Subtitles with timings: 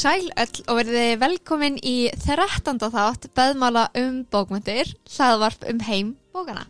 [0.00, 2.78] Sæl öll og verðið velkomin í 13.
[2.80, 6.62] þátt beðmála um bókmyndir, hlaðvarp um heim bókana.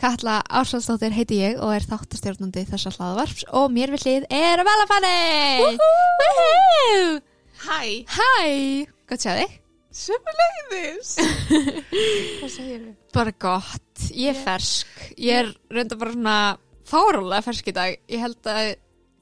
[0.00, 5.12] Katla Ársálsdóttir heiti ég og er þáttastjórnandi þessa hlaðvarps og mér við hlið er Velafanni!
[5.62, 7.20] Woohoo!
[7.62, 7.78] Hæ,
[8.10, 8.26] Hæ!
[9.06, 9.54] Gott sjá þig.
[9.94, 11.12] sömulegðis
[12.40, 12.92] Hvað segir þið?
[13.14, 14.90] Bara gott, ég er fersk.
[15.14, 16.38] Ég er reynda bara svona
[16.90, 17.94] fárólega fersk í dag.
[18.10, 18.74] Ég held að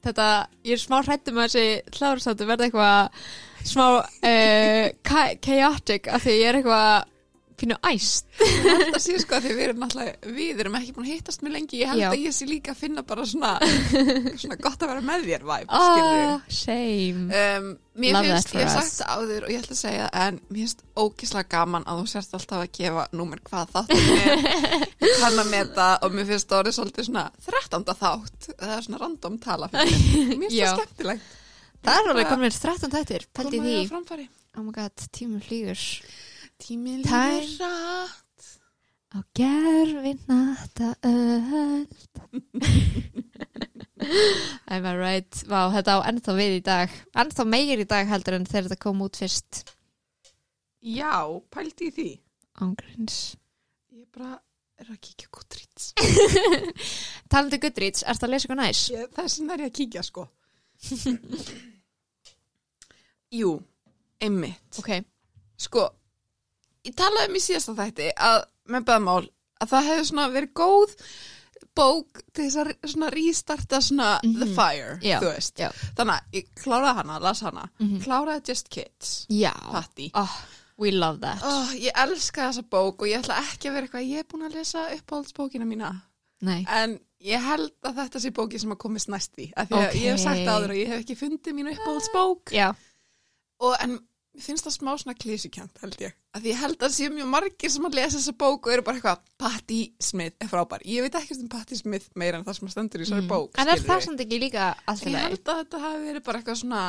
[0.03, 0.27] þetta,
[0.67, 3.25] ég er smá hrættum að þessi hlaðvarpstáttu verða eitthvað
[3.63, 7.09] smá uh, cha- chaotic af því ég er eitthvað
[7.59, 8.25] pínu æst.
[8.39, 11.53] Þetta sé sko að því við erum náttúrulega, við erum ekki búin að hittast mjög
[11.57, 12.07] lengi, ég held Já.
[12.11, 13.51] að ég sé líka að finna bara svona,
[14.41, 17.27] svona gott að vera með þér væp, Oh, same.
[17.29, 19.81] um, Mér Love finnst, that for ég hef sagt það áður og ég ætla að
[19.83, 24.09] segja en mér finnst ógislega gaman að þú sérst alltaf að gefa númer hvað þáttum
[24.17, 24.41] er
[25.05, 27.85] ég kann að meta og mér finnst það orðið svolítið svona 13.
[28.01, 31.39] þátt, það er svona random tala mér, finnst það skemmtilegt
[31.83, 33.79] Það er alveg komin 13 þættir, pældi Koma því.
[34.07, 34.27] þér á.
[34.55, 35.81] Oh my god, tímum flýgur.
[36.63, 38.47] Tíminn líður rætt
[39.13, 41.85] Á gerfi nata öll.
[44.71, 45.29] I'm a right.
[45.45, 46.95] Vá, þetta á ennþá við í dag.
[47.13, 49.61] Ennþá meir í dag heldur en þegar þetta kom út fyrst.
[50.81, 52.09] Já, pældi í því
[52.65, 53.19] Ángríns.
[53.93, 54.39] Ég bara
[54.81, 55.93] er að kíkja Goodreads.
[57.31, 58.81] Talandi Goodreads, ertu að lesa eitthvað næs?
[58.93, 60.25] Ég, þessin er ég að kíkja sko.
[63.39, 63.51] Jú,
[64.21, 64.79] einmitt.
[64.81, 64.91] Ok.
[65.63, 65.85] Sko,
[66.85, 68.41] ég talaði um í síðasta þætti að
[68.73, 69.21] með beðmál
[69.63, 70.95] að það hefði svona verið góð
[71.73, 74.55] bók til þess að svona rístarta svona The Mhm.
[74.55, 75.55] Fire, Já, þú veist.
[75.57, 75.69] já.
[75.95, 78.01] Þannig að ég kláraði hana, las hana, Mhm.
[78.03, 79.53] kláraði Just Kids, Já.
[79.71, 80.11] Patti.
[80.13, 80.45] Oh,
[80.77, 81.39] we love that.
[81.43, 84.45] Oh, ég elska þessa bók og ég ætla ekki að vera eitthvað, ég er búin
[84.49, 86.01] að lesa uppáhaldsbókina mína.
[86.41, 86.65] Nei.
[86.69, 89.51] En ég held að þetta sé bóki sem að komist næst í.
[89.55, 89.93] Af því að Ok.
[89.95, 92.51] ég hef sagt áður að ég hef ekki fundið mínu uppáhaldsbók.
[92.51, 92.75] Já.
[93.61, 93.99] Og en
[94.37, 96.13] finnst það smá svona klísukjönd, held ég.
[96.33, 98.97] Því ég held að sé mjög margir sem að lesa þessa bók og eru bara
[98.97, 100.81] eitthvað, Patti Smith er frábær.
[100.89, 103.51] Ég veit ekki um Patti Smith meira en það sem að stendur í þessari bók.
[103.53, 103.59] Mm.
[103.61, 105.27] En er það samt ekki líka alltaf Ég leið?
[105.27, 106.81] held að þetta hafi verið bara eitthvað svona,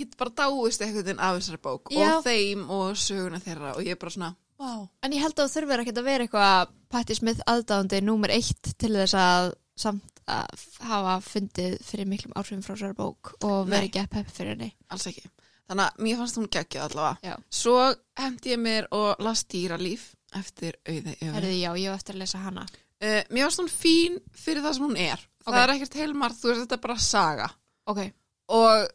[0.00, 2.06] ég bara dáist eitthvað þinn af þessari bók Já.
[2.08, 4.30] og þeim og söguna þeirra og ég er bara svona,
[4.64, 4.86] wow.
[5.04, 8.72] En ég held að þú þurfir ekkert að vera eitthvað Patti Smith aðdáðandi númer eitt
[8.80, 13.90] til þess að samt að hafa fundið fyrir miklum áhrifum frá þessari bók og verið
[13.90, 14.72] ekki að peppi fyrir henni.
[15.70, 17.30] Þannig að mér fannst hún geggjöð allavega.
[17.30, 17.34] Já.
[17.60, 17.74] Svo
[18.18, 21.14] hendi ég mér og las dýralíf eftir auði.
[21.22, 22.64] Herði, já, ég á eftir að lesa hana.
[23.00, 25.22] Uh, mér fannst hún fín fyrir það sem hún er.
[25.44, 25.52] Ok.
[25.54, 27.46] Það er ekkert heilmar, þú veist, þetta er bara saga.
[27.90, 28.00] Ok.
[28.50, 28.90] Og,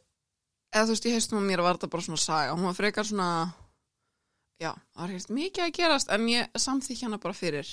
[0.75, 2.53] eða þú veist, ég haustum að mér var þetta bara svona saga.
[2.59, 3.29] Hún var frekar svona,
[4.61, 7.71] já, það var ekkert mikið að gerast, en ég samþykja hana bara fyrir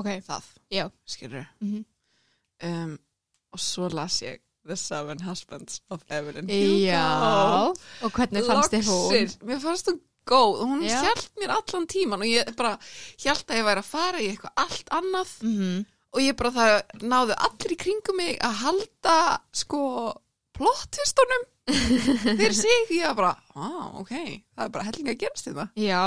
[0.00, 0.08] Ok.
[0.26, 0.86] það, Já.
[1.06, 1.46] skilur.
[1.60, 1.84] Mm
[2.60, 2.98] Um,
[3.56, 4.36] og svo las ég
[4.70, 6.80] The Seven Husbands of Evelyn Hugo.
[6.86, 7.04] Já.
[8.06, 9.34] Og hvernig fannst þið hún?
[9.50, 10.00] Mér fannst hún
[10.30, 10.60] góð.
[10.64, 12.76] Hún hjælt mér allan tíman og ég bara
[13.18, 17.04] hjælt að ég væri að fara í eitthvað allt annað Mm og ég bara það
[17.06, 19.12] náðu allir í kringum mig að halda
[19.54, 19.80] sko
[20.58, 22.90] plottvistunum fyrir sig.
[22.90, 25.66] Ég var bara, á, ok, það er bara hellinga að gerast þetta.
[25.78, 26.00] Já.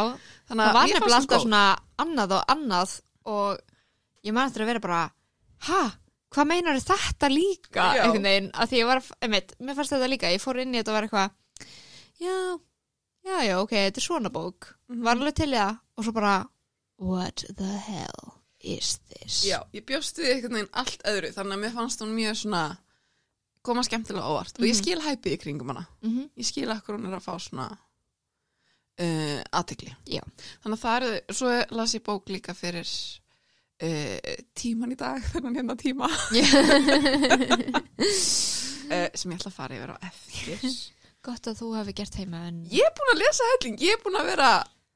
[0.50, 1.62] Þannig Það að var mér nefnilega alltaf svona
[2.03, 2.95] annað og annað
[3.31, 3.63] og
[4.28, 5.01] ég eftir að vera bara,
[5.69, 5.81] ha?
[6.34, 7.88] Hvað meinar þetta líka?
[8.02, 10.80] Einhvern veginn, að því ég var, einmitt, mér fannst þetta líka, ég fór inn í
[10.82, 11.68] þetta og var eitthvað,
[12.24, 12.38] já,
[13.30, 15.04] já, já, ok, þetta er svona bók, Mhm.
[15.04, 16.48] var alveg til það og svo bara,
[16.98, 19.44] what the hell is this?
[19.46, 22.78] Já, ég bjóst við einhvern veginn allt öðru þannig að mér fannst hún mjög svona
[23.64, 24.82] koma skemmtilega óvart og ég Mhm.
[24.84, 25.88] skil hæpið í kringum hana.
[26.02, 27.78] Mm Ég skil akkur hún er að fá svona
[29.00, 29.94] uh, aðtegli.
[30.63, 32.86] Þannig að það eru, svo las ég bók líka fyrir
[33.83, 34.18] uh,
[34.57, 36.13] tíman í dag, þennan hérna tíma uh,
[39.18, 40.59] sem ég ætla að fara yfir á eftir.
[41.25, 42.57] Gott að þú hefði gert heima en...
[42.71, 44.50] Ég er búin að lesa helling, ég er búin að vera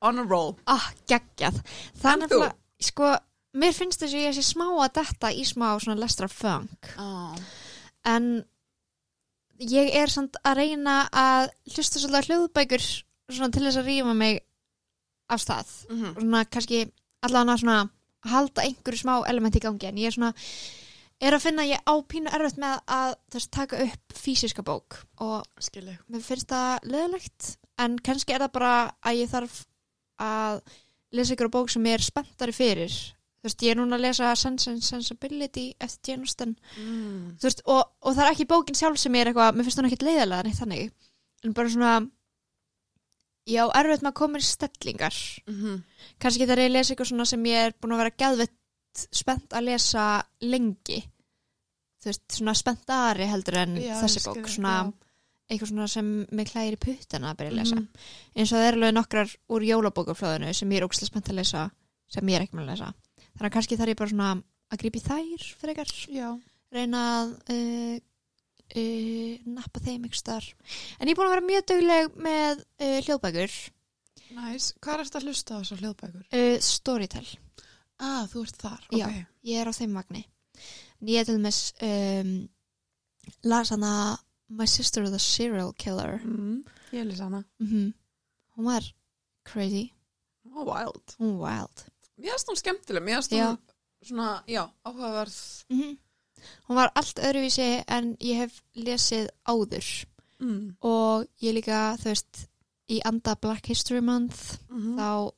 [0.08, 0.54] on a roll.
[0.70, 1.62] Ah, En þú?
[2.04, 2.52] nefnilega,
[2.84, 3.06] sko,
[3.58, 6.82] mér finnst þess að ég sé smá að detta í smá svona lestra funk.
[7.00, 7.36] Oh.
[8.08, 8.24] En
[9.72, 11.44] ég er samt að reyna að
[11.74, 12.84] hlusta svolítið hljóðbækur
[13.32, 14.36] svona til þess að rífa mig
[15.32, 15.70] af stað.
[15.90, 16.80] Mm Og svona kannski
[17.26, 17.88] allavega svona að
[18.26, 19.88] halda einhverju smá element í gangi.
[19.88, 20.34] En ég er svona,
[21.22, 25.04] er að finna ég á pínu erfitt með að þess, taka upp fysiska bók.
[25.22, 25.98] Og Skilu.
[26.10, 28.74] mér finnst það leðilegt en kannski er það bara
[29.06, 29.62] að ég þarf
[30.20, 30.62] að
[31.14, 32.90] lesa ykkur bók sem ég er spenntari fyrir
[33.38, 37.38] þú veist, ég er núna að lesa Sense and Sensibility eftir Jane Austen Mm.
[37.66, 40.04] og, og það er ekki bókin sjálf sem ég er eitthvað, mér finnst hún ekkit
[40.08, 40.92] leiðilega neitt þannig
[41.46, 41.92] en bara svona
[43.48, 45.18] já, erfitt með að koma í stellingar
[45.48, 45.84] Mm -hmm.
[46.20, 48.54] kannski þegar ég lesa ykkur svona sem ég er búin að vera geðvett
[49.12, 51.02] spennt að lesa lengi
[52.02, 54.94] þú veist, svona spenntari heldur en Já, þessi ég skil bók það, svona
[55.50, 57.88] eitthvað svona sem með klæðir í puttana að byrja að lesa Mhm.
[58.36, 61.72] eins og það eru alveg nokkrar úr jólabókaflöðinu sem ég er ógstlega spennt að lesa
[62.10, 62.94] sem ég er ekki með að lesa
[63.38, 66.40] þannig að kannski þarf ég bara svona að grípa í þær frekar, Já.
[66.72, 68.00] reyna að uh,
[68.76, 70.54] uh, nappa þeim ykkur starf
[71.00, 73.58] en ég er búin að vera mjög dugleg með uh, hljóðbækur
[74.38, 74.74] Næs.
[74.84, 76.24] Hvað er þetta að hlusta á þessu hljóðbækur?
[76.36, 77.28] uh, Storytel,
[77.98, 78.82] Ah, þú ert þar.
[78.94, 79.06] Já.
[79.08, 79.22] ok.
[79.50, 80.26] ég er á þeim vagni
[81.02, 82.34] en ég er til dæmis um,
[83.44, 83.92] las hana
[84.50, 86.64] My Sister the Serial Killer Mm.
[86.94, 87.44] Ég lýs hana.
[87.60, 87.94] mm
[88.58, 88.84] hún var
[89.46, 89.92] crazy,
[90.56, 91.16] Oh, wild.
[91.20, 91.84] hún var wild
[92.18, 93.04] Mér finnst hún skemmtileg.
[93.04, 93.50] Mér Já.
[93.54, 93.58] hún
[94.02, 95.66] svona, já, áhugaverð.
[95.70, 95.98] mm
[96.68, 100.06] hún var allt öðruvísi en ég hef lesið áður
[100.40, 100.76] Mm.
[100.86, 102.48] og ég líka, þú veist
[102.90, 105.32] í anda Black History Month Mm þá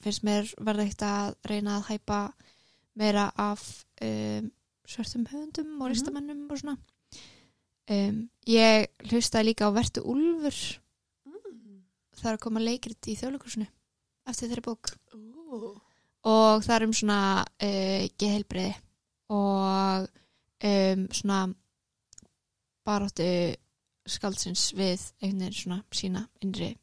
[0.00, 2.32] finnst mér verða eitt að reyna að hæpa
[2.94, 4.50] meira af um,
[4.86, 5.92] svörtum höfundum og Mhm.
[5.92, 6.76] listamennum og svona
[7.90, 10.78] um, ég hlustaði líka á Vertu Úlfur
[11.26, 11.82] Mm.
[12.14, 13.66] það er að koma leikrit í þjóðleikursinu
[14.26, 15.80] eftir þeirri bók Ú.
[16.24, 18.74] og það er um svona uh, geðheilbriði
[19.30, 20.08] og
[20.64, 21.42] um, svona
[22.84, 23.28] baráttu
[24.04, 26.74] skaldsins við einhvern veginn svona sína innri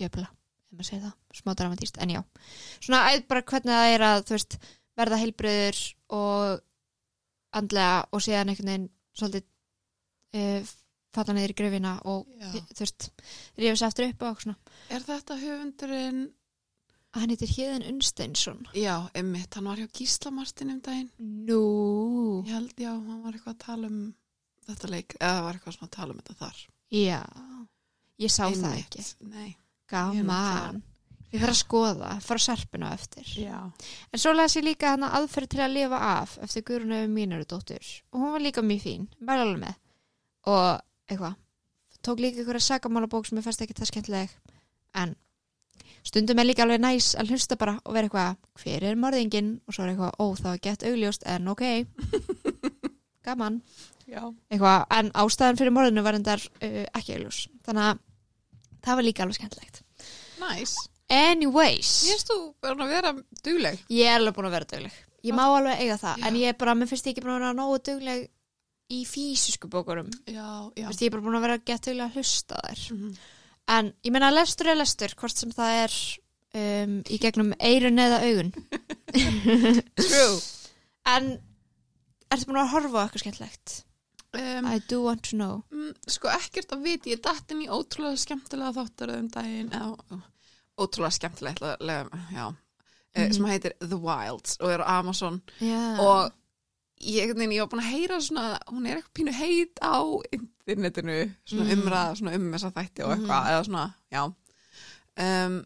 [0.00, 2.22] djöfla, ef maður segir það, smá dramatíst, en já
[2.80, 4.56] svona æð bara hvernig það er að þú veist,
[4.98, 5.82] verða heilbriður
[6.18, 6.64] og
[7.54, 9.46] andlega og síðan einhvern veginn svolítið
[10.34, 10.72] uh,
[11.14, 12.48] falla niður í gröfina og Já.
[12.74, 13.10] þú veist,
[13.58, 14.56] rífa sér aftur upp og svona.
[14.90, 16.24] Er þetta höfundurinn?
[17.14, 19.54] Hann heitir Híðan Unnsteinsson Já, emmitt.
[19.54, 21.10] Hann var hjá Gísla Martin um daginn.
[21.18, 21.60] Nú
[22.46, 24.00] Ég held, já, hann var eitthvað að tala um
[24.66, 26.64] þetta leik, eða var eitthvað svona að tala um þetta þar.
[26.94, 27.20] Já,
[28.24, 28.88] ég sá það Einmitt.
[28.88, 29.54] ekki Nei.
[29.90, 30.82] Gaman
[31.34, 33.56] Ég þarf að skoða, fara serpina á eftir Já.
[34.14, 37.82] En svo las ég líka hana aðferð til að lifa af eftir Guðrunu mínuru dóttur
[38.12, 39.80] og hún var líka mjög fín, bara alveg með
[40.46, 40.68] og
[41.10, 41.34] eitthvað
[42.04, 44.36] tók líka einhverja sakamálabók sem ég fannst ekki það skemmtileg
[45.02, 45.16] en
[46.04, 49.74] stundum er líka alveg næs að hlusta bara og vera eitthvað, hver er morðingin og
[49.76, 51.62] svo er eitthvað, ó það var gett augljóst en ok.
[53.26, 53.60] Gaman.
[54.04, 57.38] Eitthvað, en ástæðan fyrir morðinu var endar uh, ekki augljós.
[57.64, 58.02] Þannig að
[58.84, 59.80] það var líka alveg skemmtilegt.
[60.42, 60.74] Næs.
[61.14, 63.12] anyways, Ég þú bara að vera
[63.44, 63.80] dugleg.
[63.92, 64.98] ég er alveg búin að vera dugleg.
[65.24, 66.26] Ég má alveg eiga það, Já.
[66.28, 68.26] en ég er bara mér finnst ég ekki búin að vera nógu dugleg
[68.92, 70.84] í físisku bókurum Já, já.
[70.90, 72.82] Fyrst, ég er bara búin að vera gett dugleg að hlusta þær.
[72.92, 73.14] Mhm.
[73.70, 75.96] En ég meina lestur er lestur hvort sem það er
[76.60, 78.52] um, í gegnum eirun eða augun.
[80.00, 80.36] True.
[81.14, 81.34] en
[82.32, 83.80] ertu búin að horfa á eitthvað skemmtilegt?
[84.34, 85.62] Um, I do want to know.
[85.70, 90.22] mm, sko ekkert að viti, ég datt inn í ótrúlega skemmtilega þáttar um daginn, eða,
[90.74, 91.76] ótrúlega skemmtilega,
[92.34, 92.62] já, mm
[93.14, 95.36] sem heitir The Wilds og er á Amazon.
[95.62, 96.00] Já.
[96.02, 96.32] og
[96.98, 100.02] ég, ég var búin að heyra svona, hún er eitthvað pínu heit á
[100.66, 101.82] internetinu, svona Mm.
[101.82, 103.52] umræða svona um þessa þætti og eitthvað, Mhm.
[103.52, 105.64] eða svona, já um,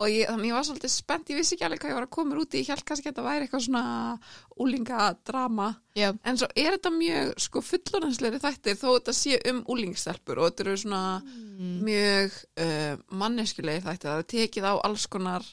[0.00, 2.10] og ég, þannig ég var svolítið spennt, ég vissi ekki alveg hvað ég var að
[2.10, 4.18] koma mér út í, ég held kannski að þetta væri eitthvað svona
[4.60, 6.10] úlingadrama Já.
[6.24, 10.60] en svo er þetta mjög sko fullorðansleiri þættir þó þetta sé um úlingstelpur og þetta
[10.66, 11.80] eru svona Mm.
[11.86, 15.44] mjög uh, manneskjulegir þættir, það er tekið á alls konar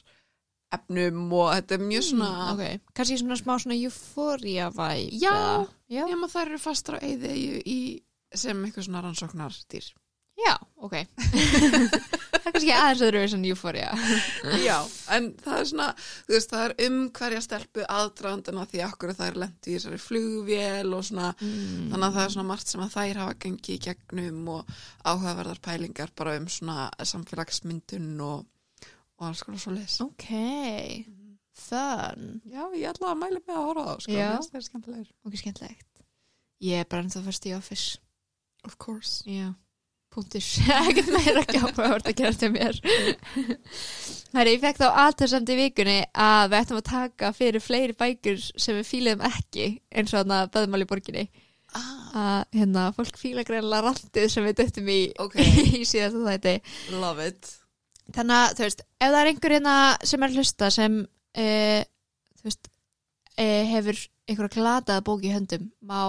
[0.72, 5.32] efnum og þetta er mjög svona Mm, ok, kannski svona smá svona euphoria vibe Já.
[5.32, 8.02] eða- já, nema þær eru fastar á í, í,
[8.38, 9.92] sem eitthvað svona rannsóknardýr.
[10.40, 10.94] Já, ok.
[12.32, 13.90] Það er kannski aðeins öðru svona euphoria.
[14.64, 14.76] Já,
[15.14, 19.28] en það er svona þú veist, það er um hverja stelpu aðdraðandana því okkur það
[19.28, 21.86] er lent í þessari flugvél og svona, mm.
[21.92, 25.62] þannig að það er svona margt sem að þær hafa gengið í gegnum og áhugaverðar
[25.68, 28.46] pælingar bara um svona samfélagsmyndun og,
[29.20, 30.28] og alls konar svo leys ok,
[31.62, 32.38] fun.
[32.48, 35.90] Já, ég ætla að mæla með að horfa á sko, það er skemmtilegir ok, skemmtilegt.
[36.62, 38.00] Ég er bara ennþá fyrst í office
[38.66, 39.22] Of course.
[39.26, 39.52] Já,
[40.14, 40.42] punktur.
[40.88, 42.78] Ekkert meira ekki áhugavert að gera til mér?
[44.36, 48.38] Herri, ég fekk þá aðtörsamt í vikunni að við ættum að taka fyrir fleiri bækur
[48.40, 51.24] sem við fíliðum ekki eins og þarna Böðmál í borginni.
[51.72, 55.36] Ah, að hérna, fólk fíla greinlega randið sem við döttum í, Ok.
[55.80, 56.54] í síðasta þætti.
[57.00, 57.52] Love it.
[58.12, 59.76] Þannig að þú veist, ef það er einhver hérna
[60.10, 61.80] sem er hlusta sem uh,
[62.40, 66.02] þú veist uh, hefur einhverja glataða bók í höndum má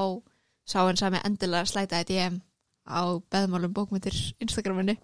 [0.70, 2.42] sá en sami endilega slæta í DM
[2.88, 3.02] á
[3.32, 4.98] beðmálum bókmyndir Instagraminu.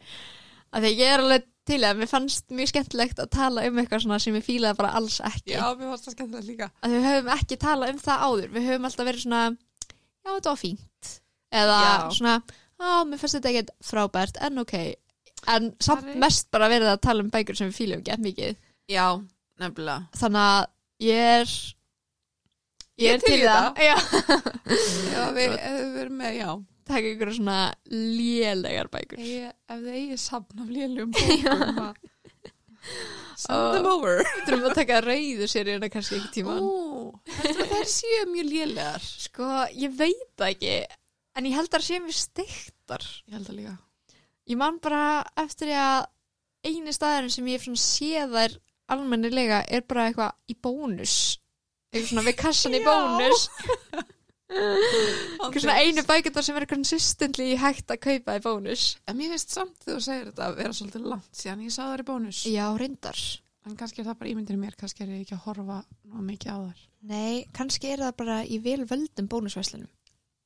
[0.69, 3.79] Af því að ég er alveg til að mér fannst mjög skemmtilegt að tala um
[3.81, 5.53] eitthvað svona sem ég fílaði bara alls ekki.
[5.53, 6.69] Já, mér fannst það skemmtilega líka.
[6.85, 8.53] Að við höfum ekki talað um það áður.
[8.55, 11.11] Við höfum alltaf verið svona já, þetta var fínt.
[11.49, 12.09] Eða Já.
[12.13, 12.33] svona,
[12.77, 14.75] á, mér finnst þetta ekkert frábært en ok,
[15.49, 18.59] en samt mest bara verið að tala um bækur sem við fílum gett mikið.
[18.89, 19.07] Já,
[19.61, 20.03] nefnilega.
[20.19, 20.67] Þannig að
[21.07, 21.55] ég er
[22.99, 23.79] Ég er til í það.
[23.85, 23.95] já.
[25.13, 25.53] Já, við,
[26.03, 26.49] erum með, já.
[26.89, 27.57] Taka ykkur svona
[27.93, 29.19] lélegar bækur.
[29.21, 32.07] Ég, ef þið eigið safn af lélum bókum að-
[33.39, 34.23] send them over.
[34.47, 36.69] Þurfum að taka rauðu seríuna kannski ekki tíman Ó,
[37.39, 39.05] heldur að þær séu mjög lélegar?
[39.27, 40.73] Sko, ég veit það ekki
[41.39, 43.75] En ég held að það sé mjög steiktar Ég held að líka.
[44.49, 45.03] Ég man bara
[45.39, 46.07] eftir því að
[46.67, 48.57] eini staðurinn sem ég séð þær
[48.95, 51.13] almennilega er bara eitthvað í bónus
[51.89, 53.43] eitthvað svona við kassan í bónus.
[54.49, 58.87] Eitthvað svona einu bækundar sem er consistently hægt að kaupa í bónus.
[59.09, 61.83] En mér finnst samt þegar þú segir þetta að vera svolítið langt síðan ég sá
[61.85, 62.41] þær í bónus.
[62.49, 63.23] Já, reyndar.
[63.67, 66.21] En kannski er það bara ímyndir í mér, kannski er ég ekki að horfa ná
[66.25, 66.83] mikið á þær.
[67.09, 69.89] Nei, kannski er það bara í vel völdum bónusvæslunum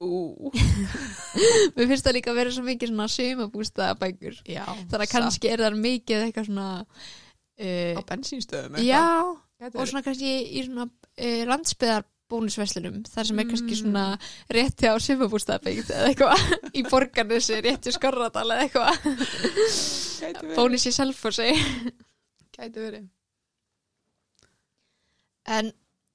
[0.04, 0.52] Ú,
[1.78, 4.40] Mér finnst það líka að vera svo mikið svona sumabústaða bækur.
[4.50, 9.06] Já Þannig að kannski er það mikið eitthvað svona Á uh, bensínstöðum Já,
[9.62, 10.88] Gæti og svona kannski í svona
[11.20, 12.04] uh, landsbyðar
[12.34, 13.80] bónusveslunum þar sem er kannski Mm.
[13.84, 14.04] svona
[14.56, 18.96] rétti á sumabústaðabyggt eða eitthvað í borgarnesi rétti skorradal eða eitthvað.
[20.56, 21.50] Bónus í selfossi
[22.54, 23.06] Gæti verið.
[25.50, 25.72] En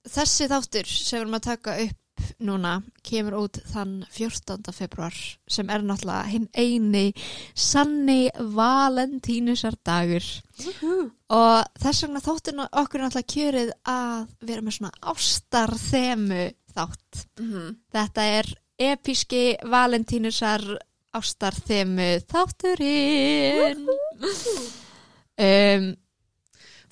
[0.09, 1.97] þessi þáttur sem við erum að taka upp
[2.45, 4.73] núna kemur út þann 14.
[4.75, 5.17] februar
[5.49, 7.13] sem er náttúrulega hinn eini
[7.55, 10.25] sanni valentínusar dagur
[11.29, 16.45] og þess vegna þáttur okkur náttúrulega kjörið að vera með svona ástarþemu
[16.75, 17.77] þátt mm -hmm.
[17.93, 20.63] Þetta er episki valentínusar
[21.17, 23.87] ástarþemu þátturinn.
[25.39, 25.89] Um,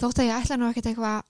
[0.00, 1.22] þótt að ég ætla nú ekkert eitthvað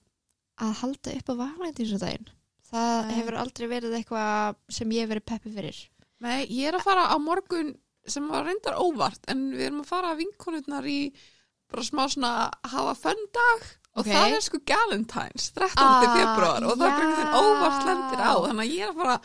[0.57, 2.29] að halda upp á valentínusardaginn.
[2.67, 3.15] Það Nei.
[3.21, 5.77] hefur aldrei verið eitthvað sem ég hef verið peppi fyrir.
[6.19, 7.75] Nei, ég er að fara á morgun
[8.07, 10.99] sem var reyndar óvart en við erum að fara að vinkonurnar í
[11.71, 12.31] bara smá svona
[12.71, 13.65] hafa fönn dag
[13.97, 14.11] og Ok.
[14.13, 15.73] það er sko Galentines 13.
[15.81, 18.99] Ah, februar og það er bara einhvern óvart lendir á þannig að ég er að
[19.01, 19.15] fara,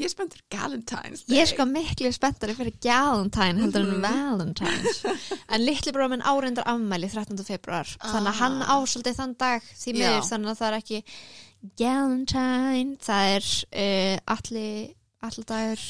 [0.00, 4.02] ég er spenntur Galentines Ég er sko miklu spenntari fyrir Galentine heldur en Mhm.
[4.06, 5.02] Valentines.
[5.52, 7.44] En litli bróð minn áreindar afmæli 13.
[7.44, 7.84] februar.
[8.00, 11.02] Þannig að hann á svolítið þann dag því miður þannig að það er ekki
[11.78, 12.96] Galentine.
[13.02, 13.50] Það er
[13.84, 15.84] uh, allir, allir dagur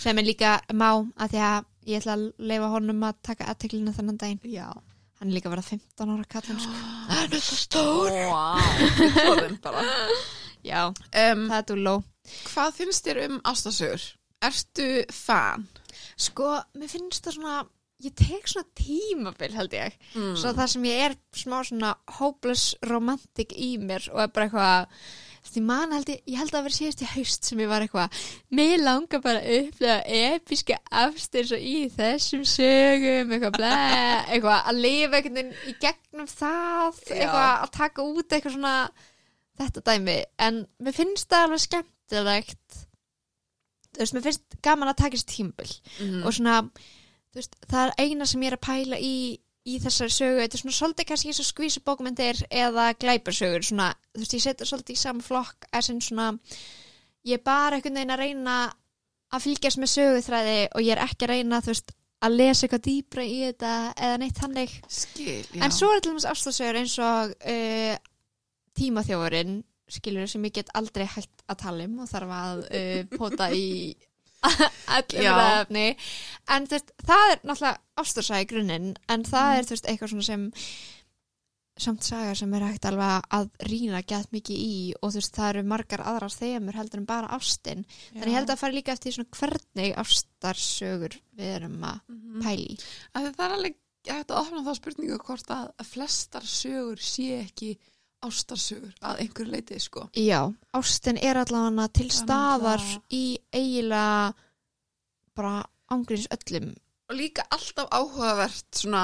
[0.00, 3.94] sem er líka má að því að ég ætla að leifa honum að taka aðteklinu
[3.94, 4.54] þannig daginn.
[4.56, 4.70] Já,
[5.16, 6.74] Hann er líka verið 15 ára kallum sko.
[7.08, 9.84] það er þetta stór wow, bara.
[10.66, 11.94] Já, um, það er dúló.
[12.50, 14.04] Hvað finnst þér um ástasögur?
[14.44, 15.64] Ertu fan?
[16.20, 17.56] Sko, mér finnst það svona,
[18.04, 19.94] ég tek svona tímabil held ég.
[20.14, 20.34] Mm.
[20.36, 25.00] Svo það sem ég er smá svona hopeless romantic í mér og er bara eitthvað
[25.46, 28.22] því man held ég, ég held að vera síðast í haust sem ég var eitthvað,
[28.58, 29.98] mér langar bara upplega
[30.34, 33.74] episka afstyr svo í þessum sögum, eitthvað blæ,
[34.32, 37.14] eitthvað að lifa einhvern veginn í gegnum það, Já.
[37.20, 38.74] eitthvað að taka út eitthvað svona
[39.56, 42.82] þetta dæmi, en mér finnst það alveg skemmtilegt
[43.96, 46.22] þú veist, mér finnst gaman að taka þessi tímabil mm.
[46.26, 46.60] og svona
[47.40, 49.16] veist, það er eina sem ég er að pæla í
[49.66, 53.88] í þessari sögu, þetta er svona svolítið kannski eins og skvísu bókmyndir eða glæparsögur svona,
[54.14, 56.28] þú veist, ég setja svolítið í saman flokk sem svona
[57.26, 58.56] ég er bara einhvern veginn að reyna
[59.34, 61.94] að fylgjast með söguþræði og ég er ekki að reyna þú veist,
[62.26, 63.72] að lesa eitthvað dýbra í þetta
[64.06, 65.62] eða neitt þannig Skil, já.
[65.66, 67.96] en svo er til dæmis ástasögur eins og uh,
[68.78, 69.58] tímaþjófurinn
[69.96, 73.66] skilur sem ég get aldrei hægt að tala um og þarf að uh, pota í
[74.96, 75.32] allir Já.
[75.36, 75.86] ræðafni
[76.56, 79.58] en veist, það er náttúrulega ástarsæði í grunninn en það Mm.
[79.62, 80.46] er veist eitthvað svona sem
[81.76, 85.50] samt saga sem er hægt alveg að rýna gett mikið í og þú veist það
[85.50, 87.82] eru margar aðrar þemur heldur en bara ástin
[88.14, 92.38] þannig ég held að fara líka eftir svona hvernig ástarsögur við erum að mm.
[92.46, 92.78] pæli
[93.12, 93.76] að það er alveg
[94.06, 97.74] hægt að opna þá spurningu hvort að flestar sögur sé ekki
[98.24, 100.40] ástarsögur að einhverju leiti sko Já,
[100.74, 102.82] ástin er allavega til staðar
[103.12, 104.32] í eiginlega
[105.36, 106.72] bara ángríns öllum
[107.06, 109.02] og líka alltaf áhugavert svona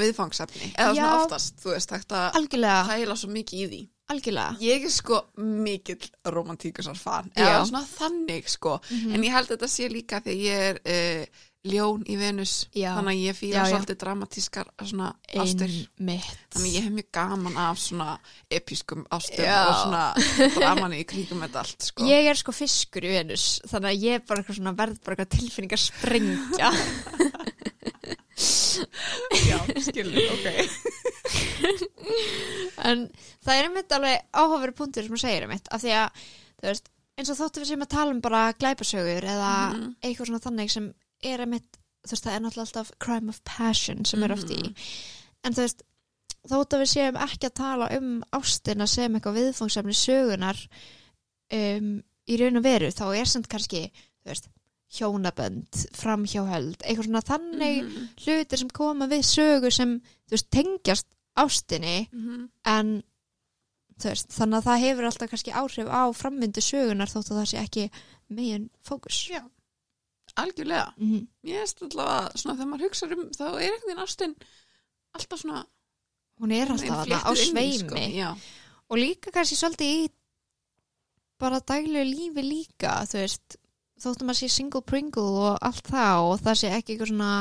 [0.00, 1.04] viðfangsefni eða Já.
[1.04, 5.20] svona oftast, þú veist, hægt að hæla svo mikið í því algjörlega ég er sko
[5.36, 7.44] mikill romantíkusar fan Já.
[7.44, 9.14] eða svona þannig sko Mhm.
[9.14, 11.26] en ég held að þetta sé líka að ég er uh,
[11.66, 12.92] ljón í Venus Já.
[12.94, 15.08] þannig að ég fýra svolítið dramatískar svona
[15.42, 18.18] ástur Þannig ég hef mjög gaman af svona
[18.50, 19.58] episkum ástum Já.
[19.66, 20.04] og svona
[20.58, 22.06] dramani í kringum þetta allt sko.
[22.08, 25.16] Ég er sko fiskur í Venus þannig að ég er bara eitthvað svona verð bara
[25.18, 26.70] eitthvað tilfinningar sprengja
[29.48, 30.46] Já, skilur, ok.
[32.88, 33.00] en
[33.42, 36.22] það er einmitt alveg áhugaveru punktur sem þú segir einmitt af því að,
[36.62, 39.88] þú veist, eins og þóttu við sem að tala um bara glæpasögur eða Mhm.
[40.06, 40.86] eitthvað svona þannig sem
[41.22, 44.62] er einmitt, þú veist, það er náttúrulega alltaf crime of passion sem er oft í
[44.62, 44.74] Mhm.
[45.44, 45.82] en þú veist,
[46.48, 50.56] þótt að við séum ekki að tala um ástina sem eitthvað viðfangsefni sögunar
[51.52, 53.90] um, í raun og veru þá er samt kannski,
[54.24, 54.48] þú veist
[54.98, 58.08] hjónabönd, framhjáhöld eitthvað svona þannig Mhm.
[58.24, 61.06] hlutir sem koma við sögu sem þú veist, tengjast
[61.36, 62.48] ástinni Mhm.
[62.64, 63.02] en
[63.98, 67.48] þú veist, þannig að það hefur alltaf kannski áhrif á framvindu sögunar þótt að það
[67.48, 67.90] sé ekki
[68.30, 69.42] megin fókus Já,
[70.42, 71.26] algjörlega mm -hmm.
[71.50, 74.34] Ég veist allavega, svona þegar maður hugsa um þá er einhvern veginn ástin
[75.12, 75.64] alltaf svona
[76.38, 78.36] hún er alltaf þarna á sveimi sko.
[78.88, 80.08] Og líka kannski svolítið í
[81.38, 83.56] bara daglegu lífi líka þú veist,
[84.02, 87.32] þóttum að sé single pringle og allt það og það sé ekki eitthvað svona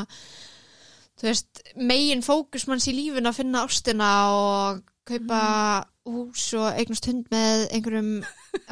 [1.17, 5.41] þú veist, megin fókus manns í lífin að finna ástina og kaupa
[6.07, 8.11] hús og eignast hund með einhverjum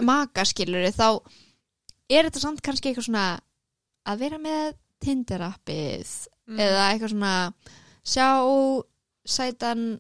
[0.10, 1.08] makaskiluri þá
[2.12, 3.28] er þetta samt kannski eitthvað svona
[4.06, 4.74] að vera með
[5.06, 6.14] Tinder-appið
[6.46, 6.60] Mm.
[6.62, 7.54] eða eitthvað svona
[8.06, 8.26] sjá
[9.26, 10.00] sætan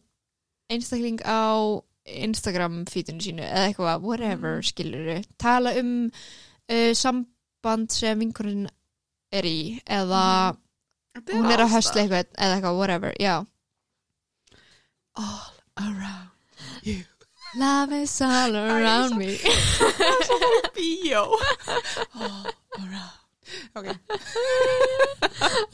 [0.69, 4.67] einstakling á Instagram fítinu sínu eða eitthvað, whatever Mm.
[4.69, 6.11] skiluru, tala um
[6.69, 8.67] uh, samband sem vinkurinn
[9.33, 10.55] er í eða
[11.15, 13.45] Þetta hún er að höstla eitthvað eða eitthvað, whatever, já.
[15.15, 16.29] All around
[16.83, 17.03] you.
[17.55, 19.37] Love is all around me.
[20.75, 21.23] Bíó.
[22.13, 23.24] All around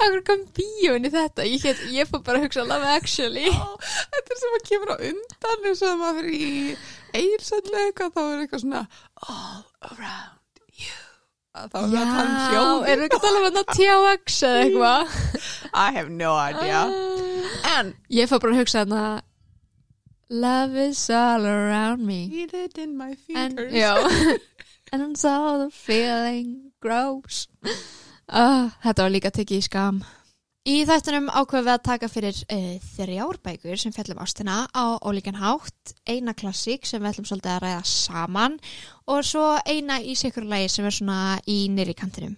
[0.02, 1.46] Akkur kom bíóin í þetta?
[1.48, 3.48] Ég, get, ég fór bara að hugsa Love Actually.
[3.52, 3.78] Ó,
[4.16, 6.46] þetta er sem að kemur á undan eins og að maður fyrir í
[7.12, 8.84] eitthvað þá er eitthvað svona
[9.28, 11.00] all around you.
[11.52, 14.38] Að þá er það þann Já, hljóð erum við ekki að tala um þetta THX
[14.48, 15.04] eða eitthvað?
[15.86, 16.86] I have no idea.
[17.76, 19.04] En Ég fór bara að hugsa þarna
[20.32, 22.30] Love is all around me.
[22.30, 24.40] Feel it in my And, fingers já.
[24.94, 27.46] And so the feeling grows
[28.32, 30.02] uh, Þetta var líka tekið í skam.
[30.62, 35.96] Í þættunum ákveðum við að taka fyrir uh, þrjárbækur sem fjallum ástina á ólíkan hátt,
[36.06, 38.60] eina klassík sem við ætlum svolítið að ræða saman
[39.10, 41.18] og svo eina í sikur lagi sem er svona
[41.50, 42.38] í nýri kantinum.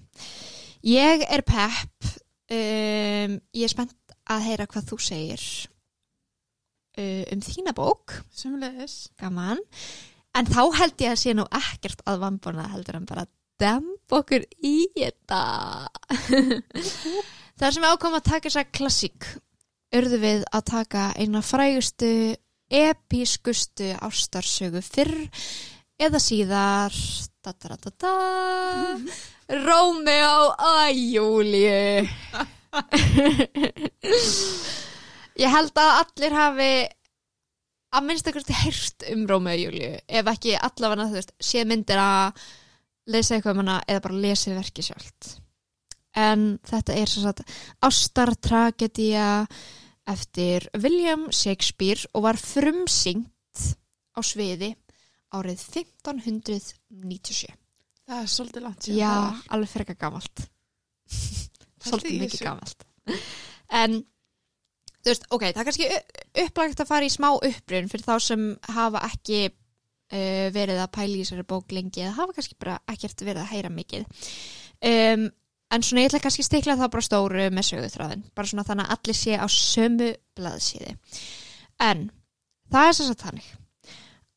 [0.88, 2.16] Ég er pepp,
[2.48, 5.44] um, ég er spennt að heyra hvað þú segir
[6.96, 8.18] uh, um þína bók.
[8.32, 9.60] Sumleis gaman.
[10.34, 13.28] En þá held ég að sé nú ekkert að vambuna heldur en bara
[13.62, 15.42] demb okkur í þetta.
[17.60, 19.28] Þar sem við ákomum að taka þessa klassík
[19.94, 22.14] urðu við að taka eina frægustu
[22.74, 25.14] episkustu ástarsögu fyrr
[26.02, 26.98] eða síðar.
[27.44, 28.12] Da, da, da,
[29.68, 32.08] Rómeó og Júliu
[35.44, 36.70] ég held að allir hafi
[37.94, 42.00] að minnst ekkert heyrst um Rómeo og Júliu ef ekki allavega þú veist sé myndir
[42.02, 42.48] að
[43.10, 45.38] lesa eitthvað um hana eða bara lesa verki sjálft.
[46.14, 47.42] En þetta er svo sagt
[47.82, 49.48] ástartragedía
[50.14, 53.66] eftir William Shakespeare og var frumsyngt
[54.14, 54.74] á sviði
[55.34, 57.54] árið 1597
[58.04, 59.44] Það er svolítið langt Já, var.
[59.56, 60.42] alveg frekar gamalt.
[61.84, 62.86] Pældu Svolítið mikið gamalt.
[63.74, 63.96] En
[65.04, 65.90] þú veist, ok, það er kannski
[66.44, 68.44] upplagt að fara í smá upprun fyrir þá sem
[68.76, 69.40] hafa ekki
[70.14, 73.56] uh, verið að pæla í þessari bók lengi eða hafa kannski bara ekkert verið að
[73.56, 74.28] heyra mikið.
[74.84, 75.32] Um,
[75.74, 78.96] En svona ég ætla kannski stikla það bara stóru með söguþráðin bara svona þannig að
[78.96, 80.92] allir sé á sömu blaðsíði
[81.82, 82.04] En
[82.74, 83.48] það er að þannig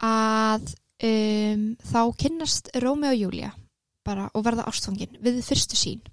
[0.06, 0.70] að
[1.10, 3.50] um, þá kynnast Rómi og Júlia
[4.06, 6.06] bara og verða ástfangin við fyrstu sín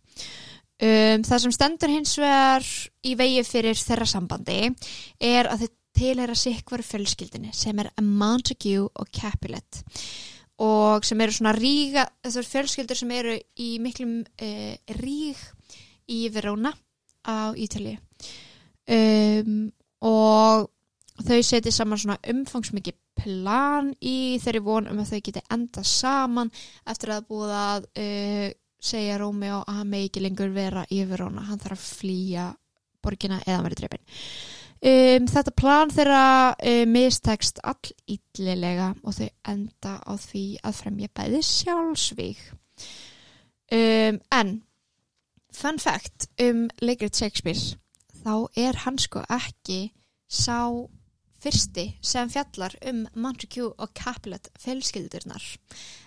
[0.83, 2.65] Um, það sem stendur hins vegar
[3.05, 4.55] í vegi fyrir þeirra sambandi
[5.21, 9.83] er að þau tilheyra sikvaru fjölskyldinni sem er Montague og Capulet
[10.63, 15.39] og sem eru svona ríga, þessar fjölskyldur sem eru í miklum uh, ríg
[16.13, 16.73] í Verona
[17.25, 17.97] á Ítalíu.
[18.83, 19.71] Um,
[20.03, 20.69] og
[21.23, 26.51] þau setja saman svona umfangsmikið plan í þeirri von um að þau geti enda saman
[26.89, 28.49] eftir að búið að uh,
[28.83, 32.49] segja Rómeo að hann megi ekki lengur vera í Verona, hann þarf að flýja
[33.03, 34.03] borgina eða verið dreipin
[34.83, 36.25] um, þetta plan þeirra
[36.59, 42.43] um, mistekst all illilega og þau enda á því að fremja bæði sjálfsvíg.
[43.73, 44.57] Um, en
[45.53, 47.77] fun fact um leikrit Shakespeare
[48.23, 49.93] þá er hann sko ekki
[50.29, 50.59] sá
[51.43, 55.43] fyrsti sem fjallar um Montague og Capulet fjölskyldurnar.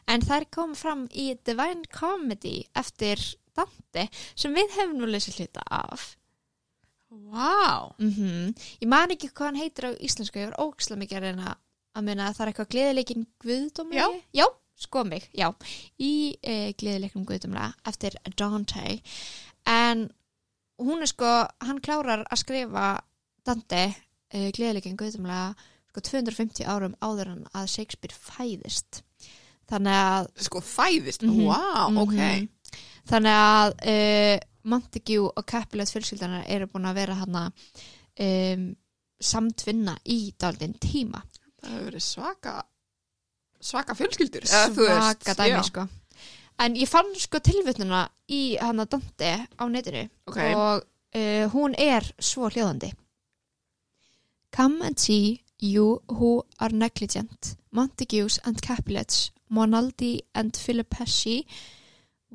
[0.08, 3.20] En þær kom fram í Divine Comedy eftir
[3.56, 6.14] Dante sem við hefum nú lesið hluta af
[7.32, 7.92] Vá.
[7.98, 11.56] Mm ég man ekki hvað hann heitir á íslensku ég var ógislega mikið að reyna
[11.96, 14.22] að muna að það er eitthvað gleðileikin Guðdómlegi Já.
[14.42, 15.48] já sko mig, já.
[15.98, 18.98] Í e, gleðileikum Guðdómlega eftir Dante.
[19.66, 20.10] En
[20.78, 21.30] hún er sko,
[21.64, 23.00] hann klárar að skrifa
[23.46, 23.86] Dante
[24.28, 25.54] e, gleðileikin Guðdómlega
[25.88, 29.00] sko 250 árum áður en að Shakespeare fæðist.
[29.66, 31.46] Þannig að Sko fæðist, Mhm.
[31.48, 32.12] vá, ok.
[32.12, 32.48] Mhm.
[33.08, 37.44] þannig að uh, Montague og Capulet fjölskyldanar eru búin að vera hana
[38.20, 38.66] um,
[39.20, 41.22] samtvinna í daldinn tíma
[41.62, 42.56] Það hefur verið svaka
[43.66, 45.62] svaka fjölskyldur svaka dæmi já.
[45.70, 45.86] sko
[46.58, 50.38] en ég fann sko tilvitnuna í hana Dante á netinu Ok.
[50.56, 50.84] og
[51.16, 52.92] uh, hún er svo hljóðandi
[54.56, 61.44] Come and see you who are negligent Montagues and Capulets Monaldi and Filippesci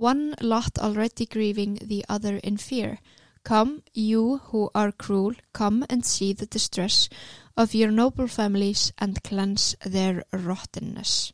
[0.02, 2.98] one lot already grieving the other in fear
[3.44, 7.10] Come, you who are cruel, come and see the distress
[7.58, 11.34] of your noble families and cleanse their rottenness.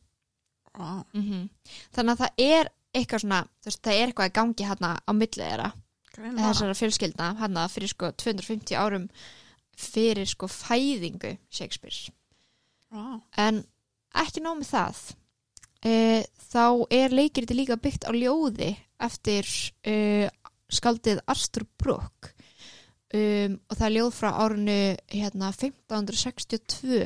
[0.73, 1.03] Vá.
[1.13, 1.49] Mm
[1.93, 5.11] Þannig að það er eitthvað svona, þú veist, það er eitthvað í gangi hérna á
[5.11, 5.71] millið þeirra,
[6.15, 9.09] þessara fjölskyldna, hérna fyrir sko 250 árum
[9.77, 12.13] fyrir sko fæðingu Shakespeare.
[12.93, 13.19] Vá.
[13.37, 13.65] En
[14.15, 15.01] ekki nóg með það,
[15.87, 19.47] e, þá er leikiriti líka byggt á ljóði eftir
[19.87, 20.27] e,
[20.67, 22.33] skaldið Arthur Brooke
[23.13, 24.79] um, og það er ljóð frá árinu
[25.13, 27.03] hérna 1562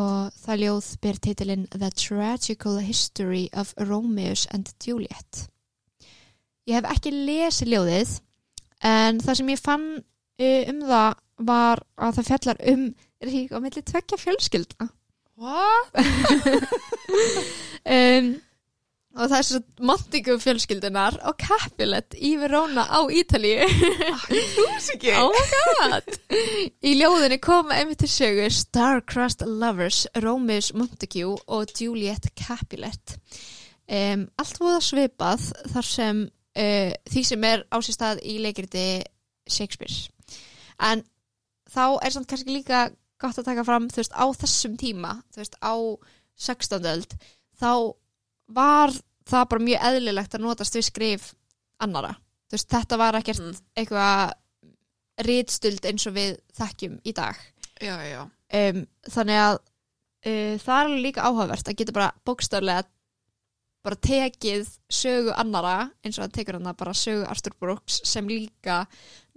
[0.00, 5.46] og það ljóð ber titilinn The Tragical History of Romeos and Juliet.
[6.68, 8.14] Ég hef ekki lesið ljóðið
[8.86, 12.88] en það sem ég fann uh, um það var að það fjallar um
[13.20, 14.90] er ekki á milli tvekja fjölskylda
[15.40, 15.96] What?
[17.96, 18.26] um,
[19.16, 23.64] og það er svo Montagu fjölskyldunar og Capulet í Verona á Ítalíu.
[23.64, 25.14] Ekki.
[25.16, 26.10] Oh my god.
[26.84, 33.16] Í ljóðinni koma einmitt til sögu Star-Crossed Lovers Romeus Montague og Juliet Capulet.
[33.90, 39.00] Um, allt voða svipað þar sem uh, því sem er á sér stað í leikriti
[39.48, 40.04] Shakespeare.
[40.78, 41.02] En
[41.72, 45.42] þá er samt kannski líka gott að taka fram þú veist á þessum tíma þú
[45.42, 45.74] veist á
[46.40, 46.86] 16.
[46.94, 47.16] öld
[47.60, 47.72] þá
[48.56, 48.92] var
[49.30, 51.26] það bara mjög eðlilegt að notast við skrif
[51.84, 52.14] annara
[52.50, 53.58] þú veist þetta var ekkert Mm.
[53.78, 54.32] eitthvað
[55.26, 57.36] rítstuld eins og við þekkjum í dag
[57.80, 58.22] Já, já.
[58.24, 62.86] um, þannig að uh, það er líka áhugavert að geta bara bókstaflega
[63.84, 68.82] bara tekið sögu annara eins og að tekur hann bara sögu Arthur Brooks sem líka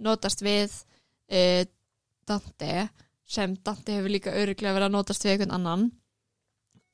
[0.04, 0.72] notast við
[1.32, 1.64] uh,
[2.28, 2.88] Dante
[3.34, 5.86] sem Dante hefur líka öruglega verið að notast við einhvern annan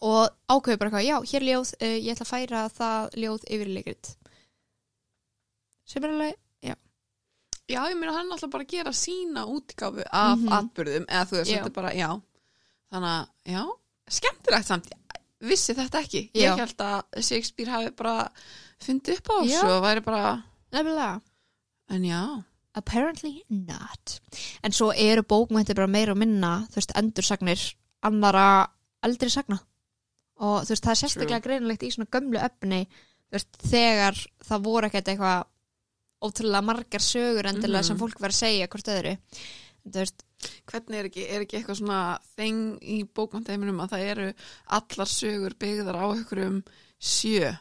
[0.00, 3.68] og ákveður bara hvað, já, hér ljóð uh, ég ætla að færa það ljóð yfir
[3.70, 4.14] í leikrit
[5.90, 6.38] sem er alveg
[7.70, 10.48] Já, ég meina hann alltaf bara að gera sína útgáfu af Mhm.
[10.56, 11.58] atbyrðum eða þú veist, Já.
[11.60, 12.08] þetta er bara, já
[12.90, 13.62] þannig að, já,
[14.16, 14.88] skemmtilegt samt
[15.40, 16.40] vissi þetta ekki, Já.
[16.48, 18.16] ég held að Shakespeare hafi bara
[18.82, 19.60] fundið upp á Já.
[19.62, 20.24] þessu og væri bara,
[20.72, 21.22] nefnilega
[21.94, 22.22] en já
[22.80, 24.16] Apparently not.
[24.64, 27.64] En svo eru bókmæntir bara meira og minna, þú veist, endursagnir
[28.08, 28.46] annara
[29.04, 29.60] eldri sagna.
[30.40, 32.82] Og þú veist, það er sérstaklega greinilegt í svona gömlu efni,
[33.28, 35.44] þú veist, þegar það voru ekkert eitthvað
[36.24, 37.86] ótrúlega margar sögur endilega Mhm.
[37.88, 39.14] sem fólk verið að segja hvort öðru.
[39.88, 40.24] Þú veist,
[40.68, 42.00] hvernig er ekki, er ekki eitthvað svona
[42.36, 44.26] þeng í bókmænteiminum að það eru
[44.68, 46.62] allar sögur byggðar á einhverjum
[47.00, 47.58] sjö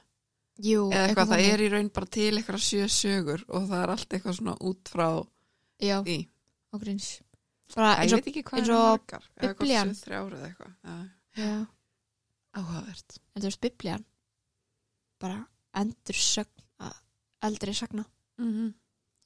[0.60, 1.54] jú, eða eitthvað, það þannig.
[1.54, 4.91] er í raun bara til eitthvað sjö sögur og það er allt eitthvað svona út
[4.91, 5.08] frá
[5.80, 6.17] Já, því.
[7.69, 9.28] Æ, eins ég og, veit ekki hvað er og margar.
[9.39, 9.93] Biblían.
[9.95, 10.72] eitthvað.
[12.60, 13.19] Áhugavert.
[13.36, 14.06] En þú veist, biblían,
[15.22, 15.43] bara
[15.80, 16.65] endursögn,
[17.45, 18.06] eldri sagna.
[18.38, 18.74] mm -hmm.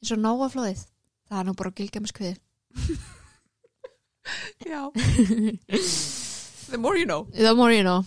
[0.01, 0.85] eins og náaflóðið
[1.29, 2.35] það er nú bara gilgamiskviði
[4.65, 4.91] Já.
[6.71, 7.27] The more you know.
[7.33, 8.05] The more you know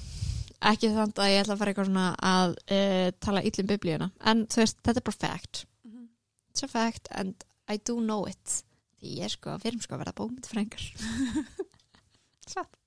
[0.70, 4.08] ekki þannig að ég ætla að fara eitthvað svona að uh, tala illum biblíuna.
[4.30, 5.62] En þú veist, þetta er bara fact.
[6.50, 8.60] It's a fact and I do know it.
[9.00, 10.84] Því ég er sko, við erum sko að verða bókmynd frengar
[12.52, 12.78] Satt.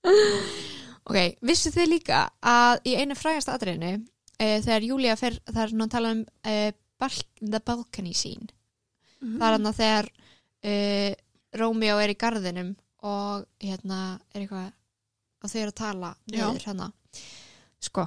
[1.04, 5.76] ok, vissu þið líka að í einu frægasta atriðinu uh, þegar Júlia fer, það er
[5.76, 8.50] nú að tala um uh, balk, the balcony scene.
[9.20, 10.12] Það er hann að þegar
[11.60, 12.74] Rómeo er í garðinum
[13.08, 14.00] og hérna
[14.34, 14.72] er eitthvað
[15.40, 16.88] og þau eru að tala niður hérna
[17.84, 18.06] sko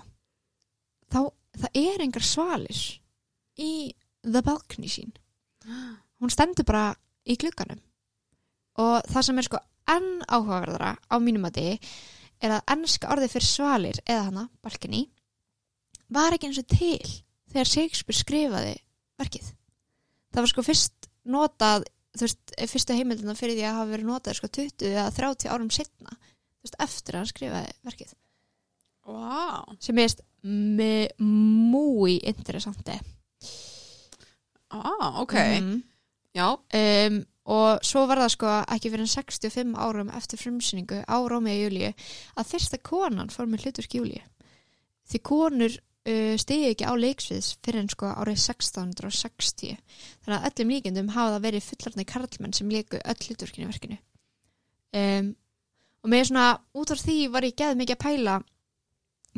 [1.12, 1.20] þá,
[1.58, 2.82] það er engar svalir
[3.60, 3.72] í
[4.22, 5.12] the balcony sín
[6.22, 6.92] hún stendur bara
[7.26, 7.80] í glugganum.
[8.82, 9.60] Og það sem er sko
[9.92, 11.60] enn áhugaverðara á mínum að
[12.42, 15.04] er að ennska orðið fyrir svalir eða hana, balcony
[16.12, 17.10] var ekki eins og til
[17.52, 18.74] þegar Shakespeare skrifaði
[19.20, 19.52] verkið.
[20.32, 24.38] Það var sko fyrst notað þú veist, fyrstu heimildina fyrir því að hafa verið notað
[24.38, 28.16] sko 20 eða 30 árum setna þú veist, eftir að hann skrifaði verkið
[29.06, 29.64] Vá.
[29.82, 30.12] Sem er
[31.18, 32.98] mjög interessanti
[34.70, 35.82] ah, Ok, Mhm.
[36.34, 36.56] já.
[36.74, 41.50] Um, og svo var það sko ekki fyrir en 65 árum eftir frumsýningu á Rómi
[41.50, 41.92] og Júlíu
[42.38, 44.22] að fyrsta konan fór með hluturk Júlíu.
[45.10, 45.70] Því konur
[46.06, 49.76] uh, stiði ekki á leiksviðs fyrir en sko árið 1660
[50.24, 53.98] þannig að öllum líkendum hafa það verið fullarni karlmenn sem leiku öll hluturkinu í verkinu.
[54.94, 55.34] Um,
[56.04, 58.38] og með svona út af því var ég geð mikið að pæla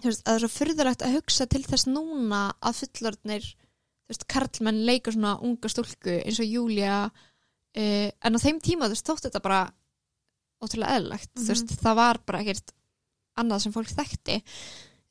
[0.00, 4.12] þú veist, að það er svo furðulegt að hugsa til þess núna að fullarnir þú
[4.12, 8.96] veist, karlmenn leikur svona unga stúlku eins og Júlia uh, en á þeim tíma þú
[8.96, 9.62] veist, þótt þetta bara
[10.64, 12.74] ótrúlega eðlilegt, þú veist, það var bara ekkert
[13.40, 14.38] annað sem fólk þekkti.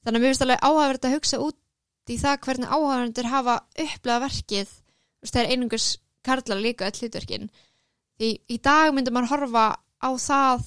[0.03, 4.23] Þannig að mér finnst alveg áhæfverð að hugsa út í það hvernig áhæfverðir hafa upplega
[4.23, 5.87] verkið þú veist, það er einungus
[6.23, 7.49] karlar líka öll hlutverkin.
[8.19, 10.65] Því í dag myndi maður horfa á það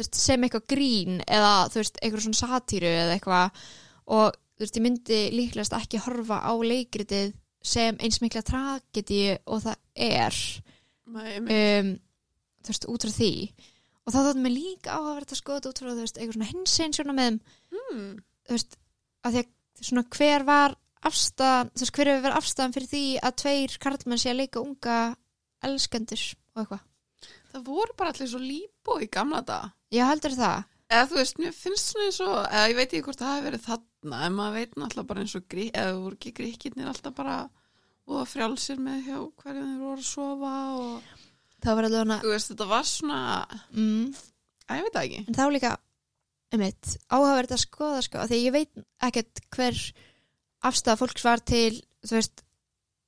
[0.00, 3.62] veist, sem eitthvað grín eða þú veist, eitthvað svona satíru eða eitthvað.
[4.16, 9.62] Og þú veist, ég myndi líklegast ekki horfa á leikritið sem eins mikla tragedi og
[9.66, 9.78] það
[10.08, 10.40] er.
[11.12, 11.92] Nei, um,
[12.62, 13.32] þú veist, út frá því.
[14.02, 16.52] Og þá þóttum mér líka áhæfverð að skoða þetta út frá þú veist, eitthvað svona
[16.52, 17.36] hinsinn sjóna með
[17.70, 18.06] hmm,
[18.48, 18.78] þú veist,
[19.22, 19.50] að því að
[19.82, 24.22] svona hver var afstæðan, þú veist, hver hefur verið afstæðan fyrir því að tveir karlmenn
[24.22, 24.98] sé að leika unga
[25.66, 26.24] elskendur
[26.54, 26.88] og eitthvað.
[27.52, 30.68] Það voru bara allir svo líbó í gamla dag Já, heldur það.
[30.92, 33.48] eða þú veist, mér finnst svona eins og eða ég veit ekki hvort það hefur
[33.50, 37.16] verið þarna en maður veit náttúrulega bara eins og grí, eða voru ekki gríkirnir alltaf
[37.16, 37.36] bara
[38.12, 41.28] og frjálsir með hjá hverjum þeir voru að sofa og
[41.62, 43.18] Það var alveg hana, þú veist, þetta var svona
[43.70, 44.06] mm,
[44.66, 45.20] að ég veit það ekki.
[45.30, 45.68] En þá líka,
[46.56, 49.78] um mitt, áhugaverð að skoða, sko, því ég veit ekkert hver
[50.66, 52.42] afstæða fólks var til, þú veist,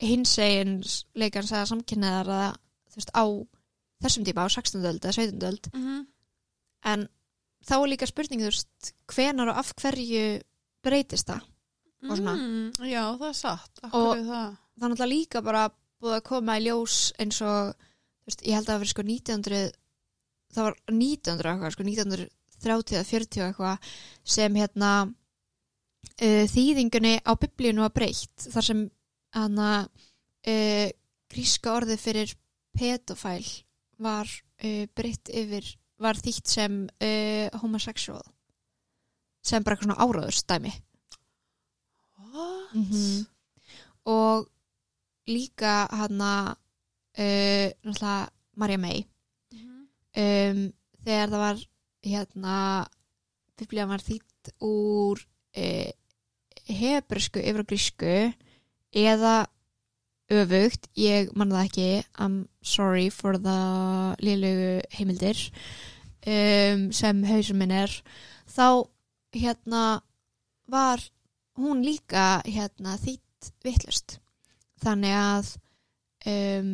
[0.04, 0.76] hinsegin
[1.18, 2.52] leikans eða samkynneðar eða,
[2.94, 3.24] þú veist, á
[4.04, 4.84] þessum tíma, á 16.
[4.90, 5.48] öld eða 17.
[5.48, 6.06] öld, mm -hmm.
[6.92, 7.08] en
[7.64, 10.42] þá er líka spurning, þú veist, hvenar og af hverju
[10.84, 11.42] breytist það?
[12.04, 12.34] Og svona.
[12.36, 15.70] mm, já, það er satt Og- Akkur er það það er náttúrulega líka bara
[16.02, 19.02] búið að koma í ljós eins og þú veist, ég held að það var sko
[19.02, 19.72] 1900
[20.54, 23.78] það var 1900 eitthvað, sko 1930 eða 40 og eitthvað
[24.36, 24.90] sem hérna
[26.22, 28.82] uh, þýðingunni á biblíunu var breytt þar sem
[29.34, 30.88] hana uh,
[31.32, 32.34] gríska orðið fyrir
[32.74, 33.44] pedofæl
[34.04, 35.68] var uh, breytt yfir
[36.04, 38.22] var þýtt sem uh, homosexual
[39.44, 40.72] sem bara eitthvað svona áráðurstæmi
[42.34, 42.72] What?
[42.74, 43.26] -hmm.
[44.04, 44.48] og
[45.26, 46.56] líka hana
[47.18, 49.04] uh, náttúrulega Marja May
[49.52, 49.88] Mhm.
[50.16, 50.72] um,
[51.04, 51.58] þegar það var
[52.04, 52.86] hérna
[53.58, 55.20] biblían var þýtt úr
[55.56, 55.90] uh,
[56.68, 58.34] hebresku yfir grísku
[58.92, 59.46] eða
[60.32, 61.88] öfugt, ég manna það ekki.
[62.18, 63.58] I'm sorry for the
[64.24, 65.40] lélögu heimildir
[66.26, 67.92] um, sem hausum minn er.
[68.48, 68.88] Þá
[69.36, 69.84] hérna
[70.70, 71.02] var
[71.60, 74.18] hún líka hérna þýtt vittlust
[74.84, 75.50] þannig að
[76.26, 76.70] um,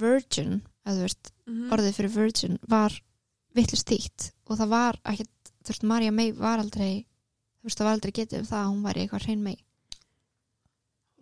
[0.00, 1.70] virgin veist, Mhm.
[1.74, 2.94] orðið fyrir virgin var
[3.54, 4.30] vittlust þýtt.
[4.46, 7.04] Og það var ekkert, þú veist, Marja May var aldrei
[7.60, 9.58] þú veist, það var aldrei getið um það að hún væri eitthvað hrein May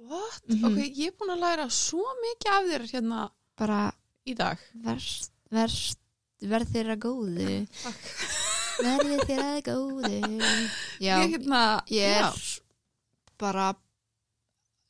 [0.09, 0.43] What?
[0.49, 0.65] Mhm.
[0.69, 3.23] Ok, ég er búin að læra svo mikið af þér hérna
[3.59, 3.81] bara
[4.29, 4.61] í dag.
[4.85, 5.99] verst, verst
[6.41, 7.57] verð þér að góðu.
[7.83, 8.13] Takk.
[8.87, 10.21] verði þér að góðu.
[11.03, 13.73] Já, Ég hérna, ég já, er bara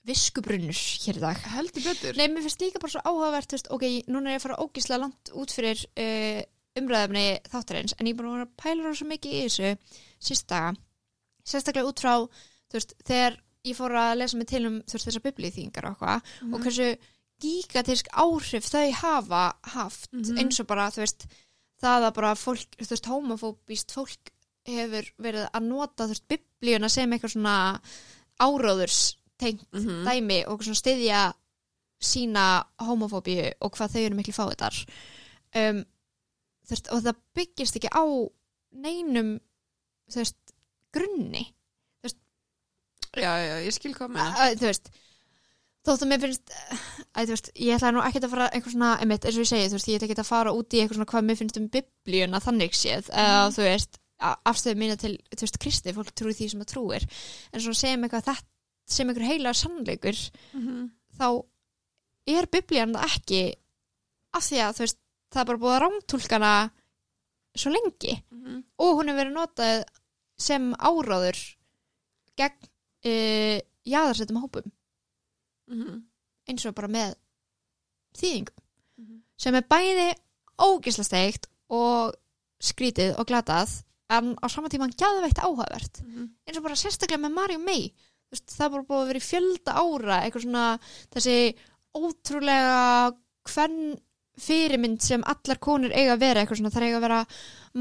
[0.08, 1.40] viskubrunnur hér í dag.
[1.54, 2.16] Heldur betur.
[2.16, 5.02] Nei, mér finnst líka bara svo áhugavert, veist, ok, núna er ég að fara ógislega
[5.04, 6.40] langt út fyrir uh,
[6.78, 9.72] umræðumni þáttarins, en ég er bara að pæla svo mikið í þessu
[10.30, 10.62] sísta
[11.48, 12.14] sérstaklega út frá,
[12.68, 16.54] þú veist, þegar ég fór að lesa mig til um þessar biblíþýngar og eitthvað Mhm.
[16.54, 16.88] og hversu
[17.40, 19.42] gigatísk áhrif þau hafa
[19.74, 20.38] haft Mhm.
[20.38, 21.26] eins og bara, þú veist,
[21.82, 24.32] það að bara fólk, þú veist, homofóbíst fólk
[24.66, 27.80] hefur verið að nota, þú veist, biblíuna sem eitthvað svona
[28.40, 30.04] áróðurs tengt Mhm.
[30.04, 31.34] dæmi og svona styðja
[32.00, 34.86] sína homofóbíu og hvað þau eru miklu fáiðar
[35.54, 35.84] um,
[36.66, 38.04] þú veist, og það byggist ekki á
[38.74, 39.40] neinum
[40.14, 40.36] veist,
[40.92, 41.54] grunni
[43.22, 44.90] Já, já, ég skil Æ, þú veist
[45.88, 48.90] þótt að mér finnst að, þú veist, ég ætla nú ekkert að fara eitthvað svona,
[49.00, 50.98] einmitt, eins og ég segi, þú veist, ég ætla ekki að fara út í eitthvað
[50.98, 53.98] svona hvað mér finnst um biblíuna þannig séð, eða þú veist
[54.50, 57.06] afstöðu mína til, þú veist, kristi fólk trúi því sem það trúir,
[57.54, 58.44] en svona segjum eitthvað þetta,
[58.98, 60.18] sem einhver heila sannleikur
[60.58, 60.90] Mhm.
[61.18, 61.26] þá
[62.26, 63.42] er biblían það ekki
[64.34, 64.98] af því að, þú veist,
[65.32, 66.52] það er bara búið rámtúlkana
[67.56, 68.64] svo lengi Mhm.
[68.78, 69.84] og hún hefur verið notað
[70.38, 71.38] sem áráður
[72.36, 72.68] gegn
[73.04, 74.70] uh, jaðarsettum hópum
[75.68, 76.02] Mhm.
[76.48, 77.14] eins og bara með
[78.16, 78.56] þýðingum
[78.98, 79.20] Mhm.
[79.36, 80.14] sem er bæði
[80.58, 82.14] ógisla steikt og
[82.60, 86.30] skrítið og glatað en á sama tíma gæðveitt áhugavert Mhm.
[86.46, 87.92] eins og bara sérstaklega með Mario May
[88.28, 90.80] Þú veist, það bara búið að vera í fjölda ára eitthvað svona
[91.10, 91.54] þessi
[91.96, 93.16] ótrúlega
[93.48, 94.00] hvern
[94.42, 97.20] fyrirmynd sem allar konur eiga að vera eitthvað svona, það eiga að vera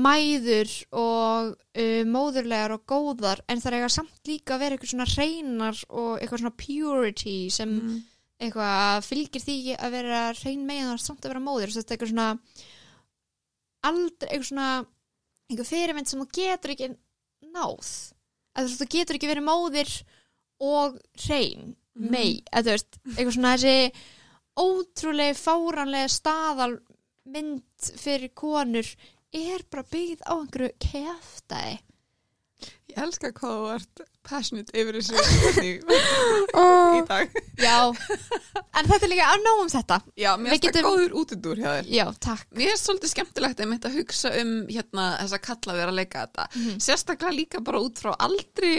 [0.07, 5.09] mæður og uh, móðurlegar og góðar en það eiga samt líka að vera eitthvað svona
[5.13, 7.95] hreinar og eitthvað svona purity sem mm.
[8.47, 12.13] eitthvað fylgir því að vera hrein megin og samt að vera móður þetta er eitthvað
[12.13, 12.29] svona
[13.87, 14.69] aldrei eitthvað svona
[15.47, 16.93] eitthvað fyrirmynd sem þú getur ekki
[17.55, 17.91] náð
[18.57, 19.91] að þú getur ekki verið móðir
[20.57, 20.97] og
[21.97, 22.11] Mhm.
[22.13, 23.91] mei, veist, eitthvað svona þessi
[24.57, 26.77] ótrúlega fáranlega staðal
[27.27, 28.87] mynd fyrir konur
[29.35, 31.75] er bara byggð á einhverju keftaði
[32.89, 35.13] Ég elska hvað þú ert passionate yfir þessu
[36.97, 37.35] í dag.
[37.61, 41.61] Já, en þetta er líka að nóg um þetta Já, mér finnst það góður útudúr
[41.61, 41.91] hjá þér.
[41.93, 45.97] Já, takk Mér finnst svolítið skemmtilegt einmitt að hugsa um hérna þessa kalla við að
[45.99, 46.47] leika þetta.
[46.55, 46.79] Mhm.
[46.87, 48.73] Sérstaklega líka bara út frá aldri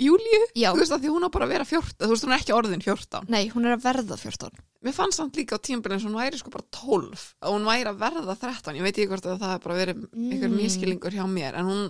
[0.00, 2.40] Júliu, þú veist að því hún á bara að vera 14, þú veist hún er
[2.40, 3.28] ekki orðin 14.
[3.30, 6.20] nei, hún er að verða 14 Mér fannst samt líka á tímabilið eins og hún
[6.20, 9.38] væri sko bara 12 að hún væri að verða 13, ég veit ekki hvort að
[9.40, 10.56] það er bara verið einhver Mm.
[10.60, 11.84] miskilingur hjá mér en hún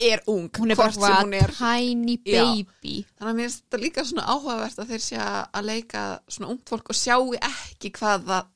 [0.00, 2.44] er ung, Hún er bara hvort sem hún er tiny Já.
[2.44, 6.50] baby Þannig að mér finnst þetta líka svona áhugavert að þeir sé að leika svona
[6.54, 8.46] ungt fólk og sjáu ekki hvað það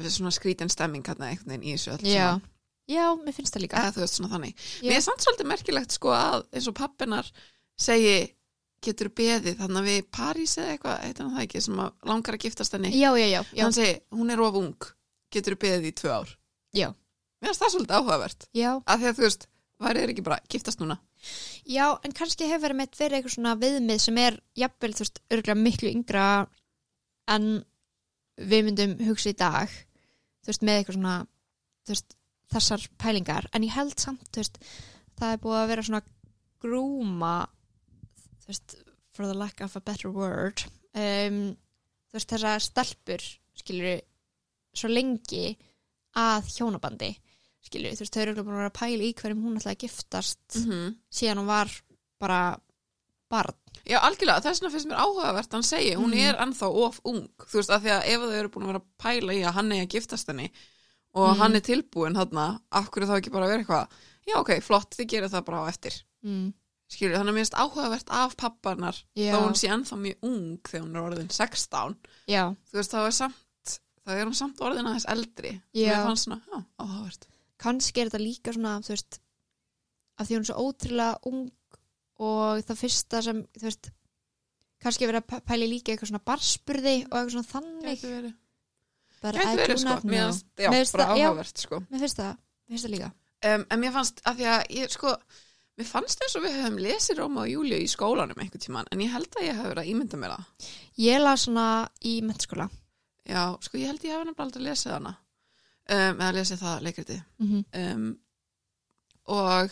[0.00, 2.28] við svona skrítin stemming hérna einhvern veginn í þessu öllu Já,
[2.92, 4.20] já, mér finnst það líka eða veist.
[4.20, 4.88] Já.
[4.88, 7.30] Mér er samt svolítið merkilegt sko að eins og pappinar
[7.76, 8.16] segi
[8.86, 12.44] getur beðið þannig að við París eða eitthvað, hann það ekki sem að langar að
[12.46, 12.92] giftast henni.
[12.94, 14.88] Já, já, já, Hann segi, hún er of ung,
[15.34, 16.32] getur beðið í tvö ár.
[16.76, 16.88] Já.
[17.42, 18.48] Mér finnst það svolítið áhugavert.
[18.56, 18.70] já.
[18.86, 19.48] Af því að þú veist,
[19.84, 20.98] væri þeir ekki bara giftast núna?
[21.66, 25.20] Já, en kannski hefur verið með verið eitthvað svona viðmið sem er jafnvel, þú veist,
[25.34, 26.26] örgulega miklu yngra
[27.34, 27.48] en
[28.36, 29.72] við myndum hugsa í dag
[30.46, 31.16] þú veist, með eitthvað svona
[31.90, 32.16] veist,
[32.54, 34.60] þessar pælingar en ég held samt, veist,
[35.18, 36.02] það er búið að vera svona
[36.62, 37.34] grúma
[38.46, 38.76] þú veist,
[39.12, 40.62] for the lack of a better word
[40.94, 41.56] um,
[42.10, 43.22] þú veist, þessar stelpur
[43.56, 44.00] skilur
[44.76, 45.56] svo lengi
[46.16, 47.14] að hjónabandi
[47.66, 50.94] skilur, þú veist, þau eru búin að pæla í hverjum hún ætlaði að giftast -hmm.
[51.10, 51.68] síðan hún var
[52.20, 52.58] bara
[53.28, 53.54] barn.
[53.86, 56.28] Já, algjörlega, þess vegna finnst mér áhugavert hann segi, hún Mhm.
[56.28, 58.78] er ennþá of ung, þú veist, af því að ef þau eru búin að vera
[58.80, 60.50] að pæla í að hann eigi að giftast henni
[61.14, 61.38] og Mhm.
[61.38, 63.88] hann er tilbúin hann, af hverju þá ekki bara vera eitthvað
[64.28, 66.54] já, ok, flott, þið gerir það bara á eftir Mm.
[66.92, 69.32] Skilur, þannig að mér finnst áhugavert af papparnar Já.
[69.34, 71.96] þó hún sé ennþá mjög ung þegar hún er orðin 16,
[72.30, 73.74] Já, þú veist, þá er samt
[74.06, 75.50] þá er hún samt orðin aðeins eldri.
[75.74, 77.24] Mér fannst svona, já, áhugavert.
[77.58, 79.18] Kannski er þetta líka svona, þú veist,
[80.20, 81.48] að því hún er svo ótrúlega ung
[82.22, 83.90] og það fyrsta sem, þú veist,
[84.84, 87.88] kannski er verið að pæ- pæla í líka eitthvað svona barspurði og eitthvað svona þannig.
[87.96, 88.34] Gæti verið,
[89.16, 91.80] But Gæti verið sko, mér finnst, já, bara áhugavert sko.
[91.90, 92.32] Mér finnst það,
[92.68, 93.10] mér finnst það líka.
[93.50, 95.16] um, en mér fannst, af því að ég, sko
[95.78, 99.00] mér fannst eins og við höfum lesið Róma og Júliu í skólanum einhvern tíman, en
[99.04, 101.66] ég held að ég hef verið að ímynda mér það Ég las svona
[102.04, 102.68] í mennskóla.
[103.28, 105.16] já, sko ég held ég hef nefnilega aldrei lesið hana
[105.90, 107.94] um, eða lesið það leikriti Mm -hmm.
[107.94, 108.18] um,
[109.26, 109.70] og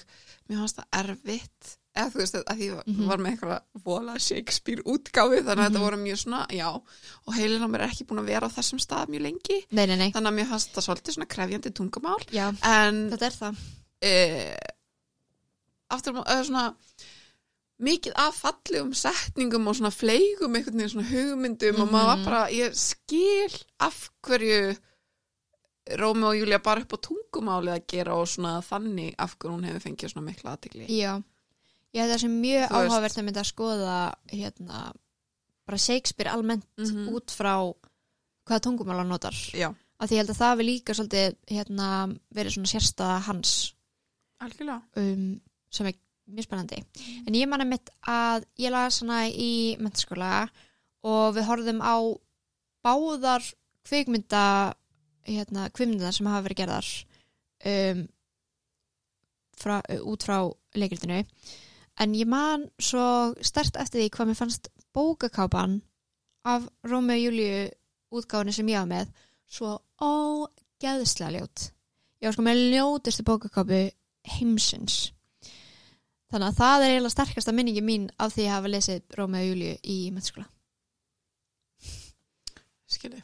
[0.51, 3.07] mér fannst það erfitt eða þú veist að ég Mhm.
[3.07, 5.75] var með eitthvað vola Shakespeare útgáfi þannig að Mhm.
[5.75, 6.69] þetta voru mjög svona, já
[7.27, 9.87] og heilin á mér er ekki búin að vera á þessum stað mjög lengi Nei,
[9.87, 10.11] nei, nei.
[10.11, 13.57] þannig að mér fannst það svolítið svona krefjandi tungumál Já, en þetta er það.
[14.03, 14.57] e,
[15.95, 16.65] aftur eða svona
[17.85, 22.25] mikið af fallegum setningum og svona fleigum einhvern veginn svona hugmyndum og maður var Mhm.
[22.25, 24.77] bara, ég skil af hverju
[26.01, 29.65] Rómi og Júlia bara upp á tungumálið að gera og svona þannig af hverju hún
[29.69, 31.19] hefur fengið svona mikla aðtikli Já,
[31.95, 33.97] ég það sem mjög áhugavert að mynda að skoða
[34.33, 34.93] hérna,
[35.67, 37.09] bara Shakespeare almennt Mhm.
[37.13, 37.75] út frá
[38.47, 39.33] hvaða tungumál hann notar.
[39.53, 43.75] Já, Af því ég held að það við líka svolítið hérna, verið svona sérstaða hans
[44.41, 45.41] algjörlega um,
[45.75, 45.99] sem er
[46.31, 46.81] mjög spennandi.
[47.27, 50.47] En ég manna mitt að ég las hana í mentaskóla
[51.05, 51.97] og við horfðum á
[52.85, 53.45] báðar
[53.85, 54.45] kvikmynda
[55.29, 56.91] hérna, kvikmyndar sem hafa verið gerðar
[57.71, 58.03] um,
[59.61, 60.39] frá, út frá
[60.77, 61.23] leikritinu.
[62.01, 65.79] En ég man svo stert eftir því hvað mér fannst bókakápan
[66.45, 67.69] af Rómi og Júliu
[68.15, 69.13] útgáfunni sem ég var með
[69.49, 71.69] svo ógeðslega ljót.
[72.21, 73.85] Ég var sko með ljótustu bókakápu
[74.35, 75.14] heimsins
[76.35, 79.49] þannig að það er eiginlega sterkasta minningi mín af því að hafa lesið Rómi og
[79.49, 80.47] Júliu í mennskóla
[82.95, 83.23] Skilji.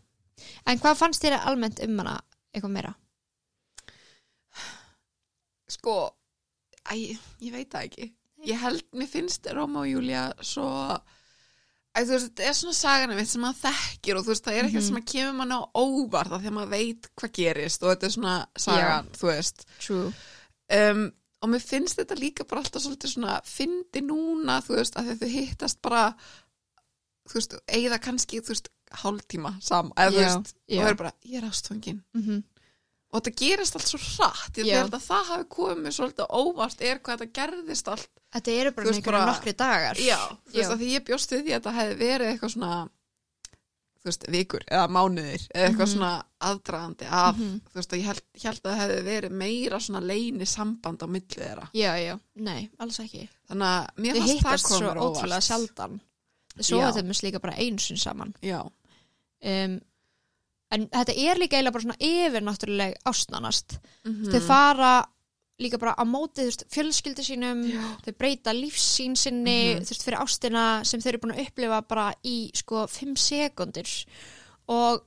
[0.67, 2.17] En hvað fannst þér almennt um hana
[2.55, 2.95] eitthvað meira?
[5.71, 5.95] Sko,
[6.91, 6.97] æ,
[7.45, 8.09] ég veit það ekki.
[8.49, 10.67] Ég held, mér finnst Róma og Júlia svo
[11.91, 14.79] Æ, veist, þetta er svona sagan mitt sem maður þekkir og veist, það er eitthvað
[14.79, 14.87] Mhm.
[14.89, 18.07] sem að kemur mann á óvart af því að maður veit hvað gerist og þetta
[18.07, 19.65] er svona sagan, þú veist.
[19.81, 20.13] True.
[20.71, 21.01] Um,
[21.41, 25.33] og mér finnst þetta líka bara alltaf svolítið svona fyndi núna, þú veist, að þau
[25.33, 26.05] hittast bara
[27.31, 28.71] þú veist, eigða kannski, þú veist
[29.01, 32.03] hálftíma saman, eða þú veist og er bara, ég er ástfangin.
[32.17, 32.43] Mm
[33.11, 37.01] og þetta gerist allt svo hratt ég held að það hafi komið svolítið óvart er
[37.03, 39.99] hvað þetta gerðist allt Þetta eru bara einhverja nokkri dagar.
[39.99, 40.75] Já, þú veist Já.
[40.75, 42.75] að því ég bjóst við því að þetta hefði verið eitthvað svona
[44.09, 45.93] veist, vikur eða mánuðir eða eitthvað Mhm.
[45.95, 47.61] svona aðdragandi af, Mhm.
[47.69, 51.07] þú veist, að ég held, held að það hefði verið meira svona leini samband á
[51.07, 54.79] milli þeirra Já, já, nei, alls ekki þannig að mér Þau fannst það hittast svo
[54.79, 55.51] komið mér á ótrúlega óvart.
[55.51, 56.01] sjaldan
[56.51, 56.65] Þau Já.
[56.65, 58.61] sofa þeim líka bara einu sinn saman já,
[59.45, 59.81] um,
[60.73, 65.07] En þetta er líka eiginlega bara svona yfirnáttúruleg ástnanast mm Þau fara
[65.61, 67.85] líka bara á móti þú veist, fjölskyldu sínum Já.
[68.07, 69.85] Þau breyta lífsín sinni Mhm.
[69.85, 73.89] þú veist, fyrir ástina sem þau eru búin að upplifa bara í sko 5 sekundir
[74.69, 75.03] og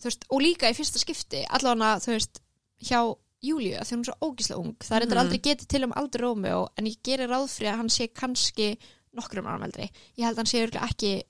[0.00, 2.40] þú veist, og líka í fyrsta skipti allavega þú veist,
[2.82, 3.00] hjá
[3.40, 4.74] Júlíu að því hún er svo ógíslega ung.
[4.84, 7.76] Það er mm aldrei getið til um aldur Rómeo en ég gerir ráð fyrir að
[7.78, 8.76] hann sé kannski
[9.16, 9.86] nokkrum árum eldri.
[10.18, 11.22] Ég held að hann sé ekki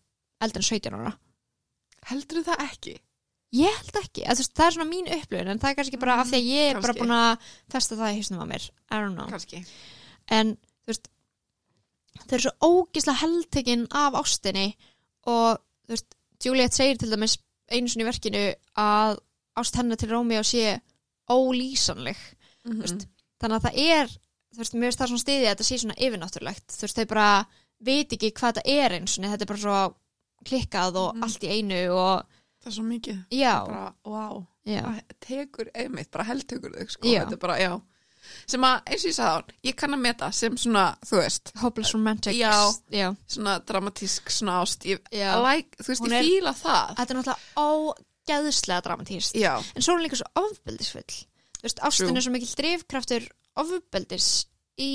[0.43, 1.13] eldri en 17 ára.
[2.11, 2.97] Heldur það ekki
[3.53, 6.19] ég held ekki, að, veist, það er svona mín upplifun en það er kannski bara
[6.23, 8.67] af því að ég er bara búin að festa það í hausnum á mér.
[8.91, 9.27] I don't know.
[9.33, 9.65] Kannski.
[10.31, 10.53] En
[10.85, 11.09] þú veist
[12.21, 14.69] þau eru svo ógislega heldtekinn af ástinni
[15.27, 17.39] og þú veist Juliet segir til dæmis
[17.71, 18.45] einu sinni í verkinu
[18.79, 19.19] að
[19.61, 20.79] ást hennar til Rómeo sé
[21.31, 22.17] ólýsanleg.
[22.67, 23.07] Mm veist,
[23.41, 24.11] þannig að það er
[24.51, 26.67] þú veist, mér veist það svona stiði að þetta sé svona yfirnáttúrulegt.
[26.77, 27.29] Þú veist, þau bara
[27.81, 29.79] veit ekki hvað þetta er eins og þetta er bara svo
[30.49, 31.23] klikkað og Mhm.
[31.25, 32.27] allt í einu og
[32.61, 33.21] það er svo mikið.
[33.67, 37.73] Bara, wow, það tekur einmitt, bara heldtekur þig sko, er bara, já.
[38.47, 41.17] Sem að, eins og ég sagði á hann, ég kann að meta sem svona, þú
[41.19, 42.53] veist, hopeless romantic Já.
[42.93, 45.01] já, svona dramatísk svona ást, ég
[45.43, 46.93] like, þú veist, Hún ég fíla það.
[47.01, 47.65] Þetta er náttúrulega
[48.29, 51.17] ógeðslega dramatíst já, en svo er hún líka svo ofbeldisfull.
[51.59, 53.27] Þú veist, ástin er svo mikil drifkraftur
[53.61, 54.29] ofbeldis
[54.79, 54.91] í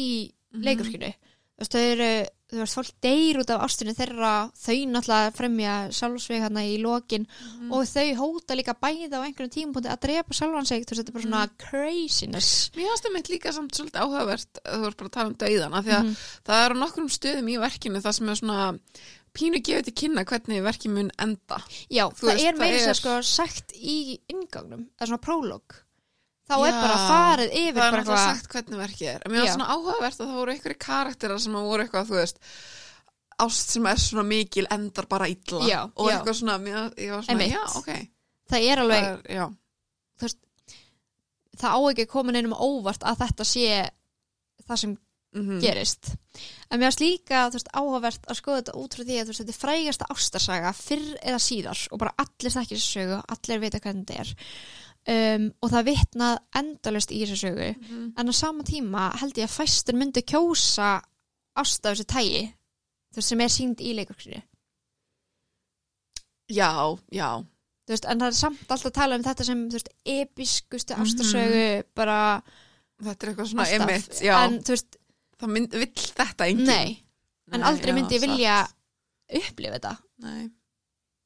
[0.53, 0.63] Mhm.
[0.63, 5.33] leikurkinu þú veist, þau eru þú veist, fólk deyr út af ástinu þeirra þau náttúrulega
[5.35, 7.71] fremja sjálfsveg hérna í lokin Mhm.
[7.71, 11.09] og þau hóta líka bæði á einhverjum tímapunkti að drepa sjálfan sig, þú veist, þetta
[11.09, 11.57] er bara svona Mhm.
[11.57, 15.35] craziness mér finnst það mitt líka samt svolítið áhugavert þú ert bara að tala um
[15.35, 16.15] dauðan af því að Mhm.
[16.45, 18.79] það er á nokkrum stöðum í verkinu það sem er svona
[19.35, 21.57] pínu gefið til kynna hvernig verkið mun enda
[21.91, 25.21] já, Þú það veist, er meira er- sér sko sagt í ingangnum, það er svona
[25.21, 25.61] prólog
[26.45, 29.25] þá Já, er bara farið yfir það er náttúrulega sagt hvernig verkið er.
[29.25, 32.41] En mér finnst svona áhugavert að það voru einhverju karakterar sem voru eitthvað, þú veist
[33.45, 35.61] ást sem er svona mikil endar bara illa.
[35.67, 36.15] Já, og já.
[36.15, 37.55] eitthvað svona, mér, svona, Einmitt.
[37.55, 37.91] já, ok.
[38.45, 39.45] Það er alveg, það er, já,
[41.59, 43.67] það á ekki að koma neinum á óvart að þetta sé
[44.65, 44.95] það sem
[45.35, 46.13] mm gerist.
[46.71, 49.53] En mér varst líka veist, áhugavert að skoða þetta út frá því að veist, þetta
[49.55, 54.05] er frægasta ástarsaga fyrr eða síðar og bara allir þekkir þessu sögu allir vita hvernig
[54.07, 54.33] þetta er.
[55.05, 57.67] Um, og það vitnað endalust í þessu sögu.
[57.77, 58.13] Mhm.
[58.17, 61.01] en á sama tíma held ég að fæstur myndi kjósa
[61.55, 62.53] ást af þessu tægi
[63.15, 64.41] veist, sem er sínd í leikurkinu
[66.49, 67.29] já, já.
[67.87, 71.01] Veist, en það er samt alltaf að tala um þetta sem veist, episkustu Mhm.
[71.05, 72.41] ástarsögu bara
[73.03, 74.97] þetta er eitthvað svona emitt, en þú veist,
[75.45, 76.71] það mynd, vill þetta enginn.
[76.71, 77.01] Nei
[77.53, 78.29] en Nei, aldrei já, myndi ég satt.
[78.31, 78.55] vilja
[79.39, 79.91] upplifa þetta.
[80.25, 80.47] Nei,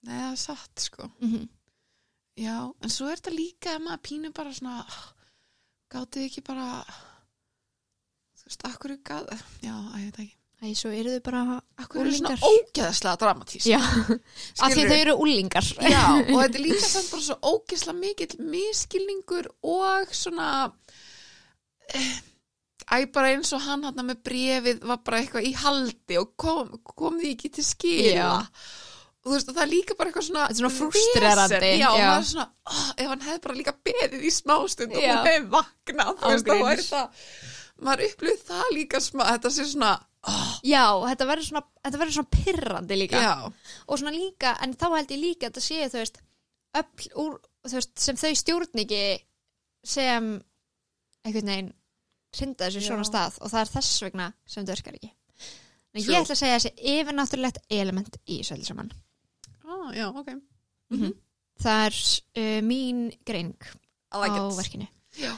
[0.03, 1.07] nei, það er satt, sko.
[1.23, 1.47] Mm
[2.39, 4.83] já, en svo er þetta líka að maður pínu bara svona
[5.91, 6.67] gátið ekki bara
[8.39, 10.35] þú veist, akkur er gat já, að ég veit ekki.
[10.59, 11.41] Æ, svo eru þau bara
[11.79, 13.67] akkur er svona ógeðslega dramatísk?
[13.67, 13.79] Já,
[14.63, 18.49] af því þau eru úlingar Já, og þetta er líka samt bara svo ógeðslega mikill
[18.55, 20.49] miskilningur og svona
[21.95, 22.17] eh,
[22.89, 26.71] Æ, bara eins og hann hann með brefið var bara eitthvað í haldi og kom,
[26.89, 28.29] kom því ekki til skila Já.
[28.39, 31.83] og þú veist, og það er líka bara eitthvað svona er svona frústrerandi, vesen.
[31.83, 32.07] Já, og já.
[32.07, 35.11] maður er svona, oh, ef hann hefði bara líka beðið í smástund og Já.
[35.11, 37.25] hún hefði vaknað, þú veist, þá væri það
[37.79, 39.93] maður upplifið það líka smá, þetta sé svona
[40.33, 43.33] oh, Já, þetta verður svona, þetta verður svona pirrandi líka já,
[43.85, 46.21] og svona líka, en þá held ég líka að þetta sé, þú veist,
[46.81, 49.03] öll úr, þú veist, sem þau stjórn ekki
[49.85, 50.31] sem
[51.27, 51.75] einhvern veginn
[52.37, 55.11] hrinda þessu svona stað og það er þess vegna sem þetta virkar ekki.
[55.89, 56.13] En True.
[56.13, 58.91] ég ætla að segja þessi yfirnáttúrulegt element í þessu öllu saman.
[59.65, 60.35] Ah, já, ok.
[60.93, 61.17] Mhm.
[61.59, 61.97] það er
[62.41, 63.65] uh, mín greining
[64.15, 64.55] like á it.
[64.57, 64.87] verkinu.
[65.19, 65.33] Já,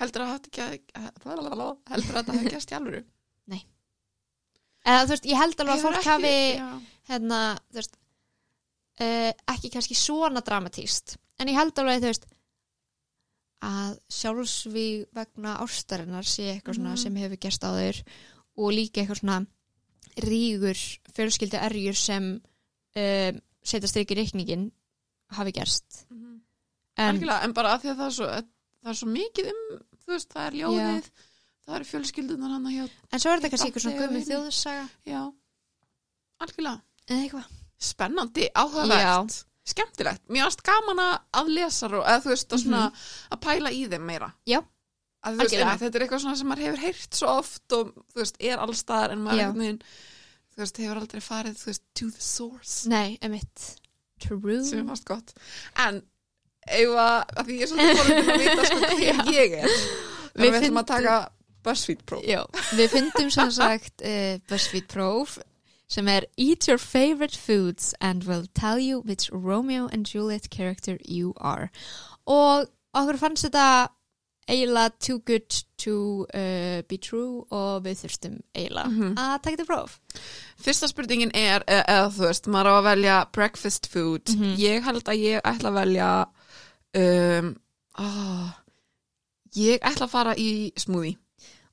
[0.00, 3.02] heldur að þetta hafi gæst í alvöru
[4.84, 6.32] eða þú veist, ég held alveg að fólk hafi
[7.08, 7.40] hérna,
[7.70, 7.96] þú veist
[9.00, 12.28] uh, ekki kannski svona dramatíst en ég held alveg, þú veist
[13.64, 17.02] að sjálfsvíg vegna ástarinnar sé eitthvað svona Mhm.
[17.02, 18.00] sem hefur gerst áður
[18.56, 19.46] og líka eitthvað svona
[20.24, 20.78] rígur
[21.16, 22.26] fjölskyldi erjur sem
[22.96, 24.68] um, setja strik í reikningin
[25.34, 26.04] hafi gerst.
[26.10, 26.40] Mhm.
[26.96, 28.26] en, en bara að því að það er svo
[28.84, 31.08] það er svo mikið um, veist, það er ljóðið
[31.64, 34.88] það eru fjölskyldunar en svo er þetta kannski eitthvað svona gömur þjóðsaga.
[35.08, 35.22] Já,
[36.44, 37.44] algjörlega.
[37.84, 40.22] Spennandi, áhugavert skemmtilegt.
[40.28, 42.82] Mér varst gaman að- að lesa og eða þú veist að svona
[43.32, 44.32] að pæla í þeim meira.
[44.46, 44.60] Já.
[45.24, 48.20] að, veist, einmitt, þetta er eitthvað svona sem maður hefur heyrt svo oft og þú
[48.20, 49.78] veist, er allstaðar en maður veginn,
[50.58, 52.88] veist, hefur aldrei farið veist, to the source.
[52.92, 53.70] Nei, emitt
[54.20, 54.58] True.
[54.64, 55.32] Sem er fast gott.
[55.80, 56.02] En
[56.66, 59.72] ef að, að því ég er svolítið fórhundin að vita sko hver ég er
[60.44, 61.16] Við finnum að taka
[61.64, 62.40] BuzzFeed próf Já,
[62.76, 65.38] við fyndum sem sagt uh, BuzzFeed próf
[65.94, 70.98] sem er Eat your favorite foods and we'll tell you which Romeo and Juliet character
[71.06, 71.68] you are
[72.26, 73.66] og okkur fannst þetta
[74.48, 75.48] eiginlega too good
[75.80, 75.94] to
[76.34, 79.14] uh, be true og við þurstum eiginlega Mhm.
[79.16, 79.94] að taka þetta próf
[80.60, 84.24] Fyrsta spurningin er, e- eða þú veist, maður á að velja breakfast food.
[84.34, 84.56] Mhm.
[84.60, 86.10] Ég held að ég ætla að velja,
[86.94, 87.48] um,
[87.98, 88.52] oh,
[89.56, 91.16] ég ætla að fara í smoothie.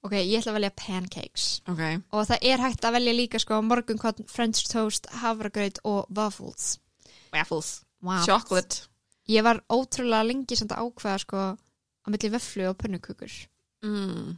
[0.04, 1.82] Ok, ég ætla að velja pancakes Ok.
[2.12, 6.80] og það er hægt að velja líka sko morgunkotn, french toast, havragraut og waffles
[7.34, 7.84] Waffles.
[8.02, 8.24] wow.
[8.26, 8.88] Chocolate.
[9.30, 11.38] Ég var ótrúlega lengi samt að ákveða sko
[12.02, 13.32] á milli vöflu og pönnukukur
[13.84, 14.38] Mm.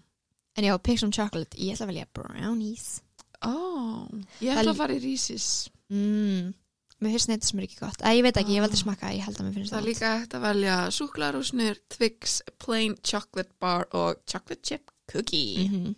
[0.56, 3.02] En já, pick some chocolate, ég ætla að velja brownies
[3.42, 4.08] Oh,
[4.42, 5.70] ég Það- ætla að fara í Reese's.
[5.90, 6.54] mm.
[7.02, 9.12] Mér finnst neitt sem er ekki gott Æ, Ég veit ekki, ég hef aldrei smakka,
[9.12, 13.52] ég held að mér finnst Það er líka hægt að velja súklarúsnir, Twix, plain chocolate
[13.60, 15.70] bar og chocolate chip cookie.
[15.70, 15.96] mm -hmm.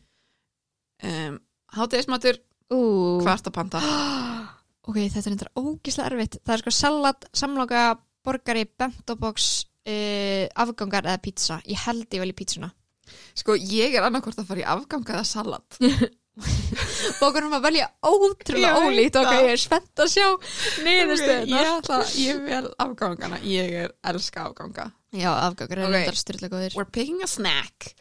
[1.30, 1.40] um,
[1.76, 2.40] Hátegismatur,
[2.72, 3.82] Ú, hvart að panta.
[4.86, 10.46] Ok, þetta er eitthvað ógislega erfitt Það er sko salat, samloka, borgari, bento box uh,
[10.56, 12.70] afgangar eða pizza Ég held ég vel í pizzuna
[13.34, 15.78] Sko, ég er annarkvort að fara í afgang eða salat.
[17.22, 20.26] Bókurum að velja ótrúlega ólíkt Ok, ég er spennt að sjá
[20.84, 25.96] niðurstöðuna ég, ætla, ég vel afgangana ég er elska afganga Já, afgangar er Ok.
[26.02, 26.20] okay.
[26.20, 27.94] styrla góðir we're picking a snack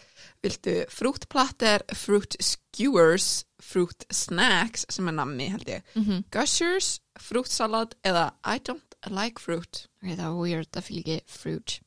[0.45, 6.25] viltu frútplatter, fruit skewers fruit snacks sem er nammi held ég mm -hmm.
[6.31, 11.81] gushers, frútsalat eða I don't like fruit Ok, það er weird að fylgja ekki fruit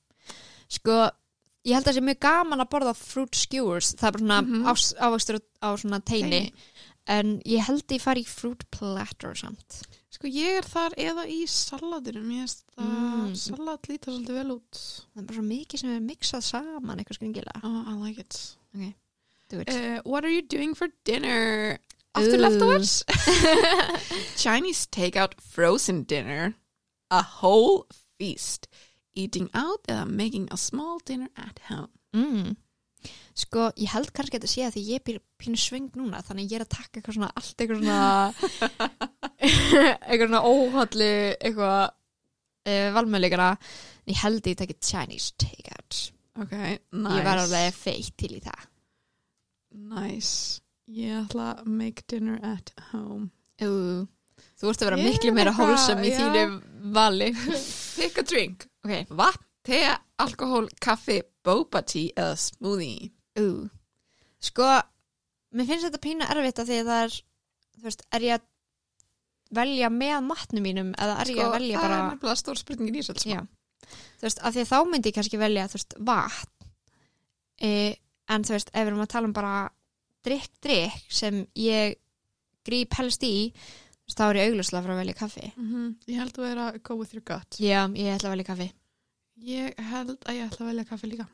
[0.67, 1.09] Sko,
[1.63, 4.41] ég held að það sé mjög gaman að borða fruit skewers Það er bara svona
[4.41, 4.63] mm.
[4.63, 4.97] -hmm.
[5.05, 6.53] ávöxtur á svona teini Teini.
[7.07, 9.81] En ég held ég fari í fruit platter samt
[10.17, 12.23] sko ég er þar eða í saladinu.
[12.25, 12.93] Mér finnst það
[13.27, 13.35] Mm.
[13.35, 14.81] salat líta svolítið vel út.
[15.13, 17.61] Það er bara svo mikið sem er mixað saman eitthvað skringilega.
[17.63, 18.39] Oh, I like it.
[19.49, 19.69] Do it.
[19.69, 21.77] Uh, what are you doing for dinner?
[22.15, 23.03] After leftovers?
[24.35, 26.55] Chinese takeout frozen dinner,
[27.11, 27.85] a whole
[28.17, 28.67] feast,
[29.15, 31.89] eating out eða making a small dinner at home.
[32.13, 32.55] mm.
[33.37, 36.47] Sko, ég held kannski að þetta sé að því ég býr pínu svöng núna Þannig
[36.49, 38.87] ég er að taka eitthvað svona allt eitthvað svona
[40.09, 43.49] eitthvað svona óhallu eitthvað uh, valmöðleikana
[44.09, 45.99] Ég held ég tekið Chinese takeout
[46.37, 47.13] Ok, nice.
[47.17, 48.65] Ég var alveg feitt til í það
[49.77, 50.61] Nice.
[50.89, 53.27] Ég ætla að make dinner at home.
[53.61, 54.07] Ú,
[54.57, 56.17] Þú ert að vera Ég miklu meira hólsam í já.
[56.23, 57.27] þínu vali
[57.99, 58.65] Pick a drink.
[58.87, 59.81] Ok, Vatn, te,
[60.23, 63.11] alkohól, kaffi, boba tea eða smoothie.
[63.41, 63.69] Ú.
[64.47, 64.67] Sko,
[65.57, 67.17] mér finnst þetta pínu erfitt að því að það er
[67.77, 68.45] Þú veist, er ég að
[69.57, 72.57] velja með matnum mínum eða er ég að velja Sko, það bara er nefnilega stór
[72.57, 73.39] spurningin í alls Já.
[74.17, 76.69] Þú veist, af því þá myndi ég kannski velja þú veist, vatn.
[77.61, 77.69] E,
[78.33, 79.53] en þú veist, ef við erum að tala um bara
[80.25, 81.95] drikk, drikk sem ég
[82.67, 85.53] gríp helst í þú veist, þá er ég auglustlega fyrir að velja kaffi.
[85.55, 87.61] Mhm, Ég held að vera go with your gut.
[87.61, 88.69] Já, ég ætla að velja kaffi.
[89.37, 91.27] Ég held að ég ætla að velja kaffi líka.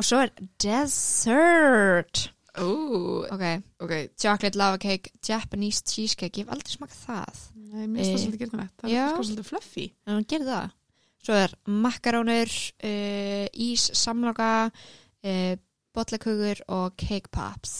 [0.00, 0.30] Og svo er
[0.64, 2.30] dessert
[2.60, 3.44] Ú, ok,
[3.84, 3.92] ok.
[4.18, 8.22] chocolate lava cake Japanese cheesecake, ég hef aldrei smakað það Nei, mér finnst það Eh,
[8.24, 8.74] svolítið gerðinlegt.
[8.80, 9.84] Það er sko svolítið fluffy.
[10.06, 10.72] en hún gerir það
[11.20, 12.50] svo er makarónur
[12.88, 15.54] uh, ís, samloka uh,
[15.94, 17.76] bollakökur og cake pops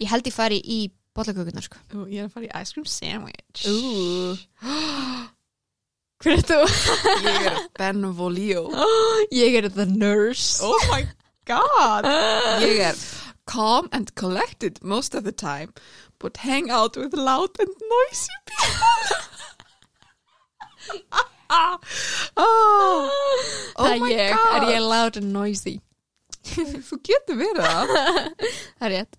[0.00, 0.80] ég held ég fari í
[1.12, 3.66] bollakökurnar sko Ú, ég er að fara í ice cream sandwich.
[3.68, 4.38] Ú.
[6.22, 6.60] hver er þú?
[7.26, 8.68] Ég er Benvolio.
[9.42, 11.02] ég er the nurse Oh my
[11.44, 12.04] god.
[12.62, 12.94] Er
[13.46, 15.72] calm and collected most of the time,
[16.18, 19.16] but hang out with loud and noisy people.
[21.50, 21.78] oh,
[22.36, 23.10] oh
[23.76, 24.62] það my er ég, god.
[24.62, 25.80] er ég loud and noisy
[26.42, 27.92] Þú getur verið það.
[28.78, 29.18] það er rétt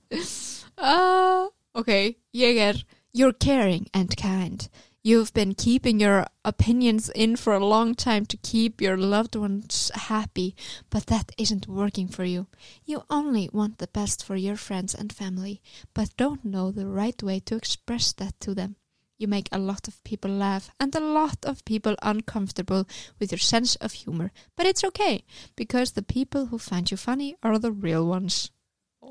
[0.78, 1.46] uh,
[1.80, 1.92] ok,
[2.36, 2.82] ég er
[3.14, 4.68] you're caring and kind
[5.06, 9.92] You've been keeping your opinions in for a long time to keep your loved ones
[9.94, 10.56] happy,
[10.90, 12.48] but that isn't working for you.
[12.86, 15.62] You only want the best for your friends and family,
[15.94, 18.78] but don't know the right way to express that to them.
[19.18, 22.88] You make a lot of people laugh and a lot of people uncomfortable
[23.20, 25.26] with your sense of humor, but it's okay
[25.58, 28.52] because the people who find you funny are the real ones.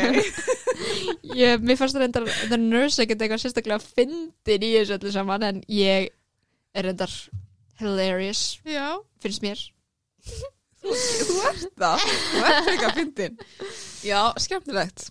[1.36, 5.46] Ég, mér fannst það reyndar The Nurse ekkert eitthvað sérstaklega fyndin í þessu öllu saman
[5.50, 6.10] en ég
[6.76, 7.12] er reyndar
[7.80, 9.60] hilarious, Já, finnst mér.
[10.80, 12.04] Þú ert það.
[12.04, 13.40] Þú ert frekar fyndin.
[14.06, 15.08] Já, skemmtilegt.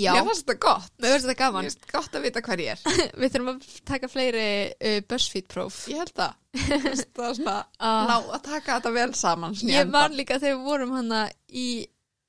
[0.00, 0.92] Já, Mér fannst þetta gott.
[1.04, 3.00] Mér finnst þetta Mér gaman finnst gott að vita hver ég er.
[3.20, 5.82] Við þurfum að taka fleiri uh, BuzzFeed próf.
[5.92, 6.38] Ég held það.
[6.56, 7.56] Mér finnst Það er svona
[7.88, 8.06] Ah.
[8.08, 11.66] ná að taka þetta vel saman Ég man líka þegar við vorum hana í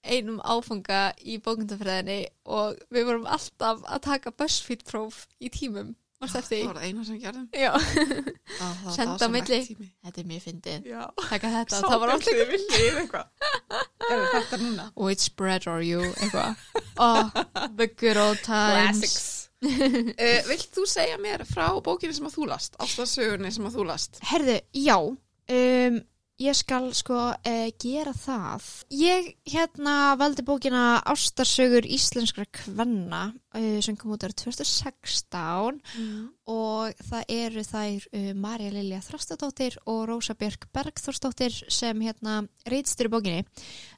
[0.04, 5.94] einum áfanga í bókundafræðinni og við vorum alltaf að taka BuzzFeed próf í tímum.
[6.24, 7.48] Það var eina sem gerðum.
[7.52, 9.58] Já, Á, það var Senda milli.
[10.06, 10.86] þetta er mjög fyndið.
[10.88, 11.02] Já.
[11.20, 13.50] Taka þetta, Sá það var alltaf við viljið eitthvað.
[14.08, 14.86] Er þetta núna?
[14.96, 16.14] Which spread are you?
[16.96, 17.28] Oh,
[17.76, 19.02] the good old times.
[19.04, 19.50] Classics.
[19.64, 23.86] Uh, Vilt þú segja mér frá bókinni sem að þú last Ástasögunni sem að þú
[23.92, 24.20] last?
[24.28, 24.98] Herðu, já.
[25.04, 26.02] Um,
[26.44, 28.64] Ég skal sko uh, gera það.
[28.92, 35.78] Ég hérna valdi bókina Ástarsögur íslenskra kvenna uh, sem kom út árið 2016
[36.52, 43.08] og það eru þær uh, Marja Lilja Þrastadóttir og Rósa Björk Bergþórsdóttir sem hérna reytstur
[43.08, 43.46] í bókinni.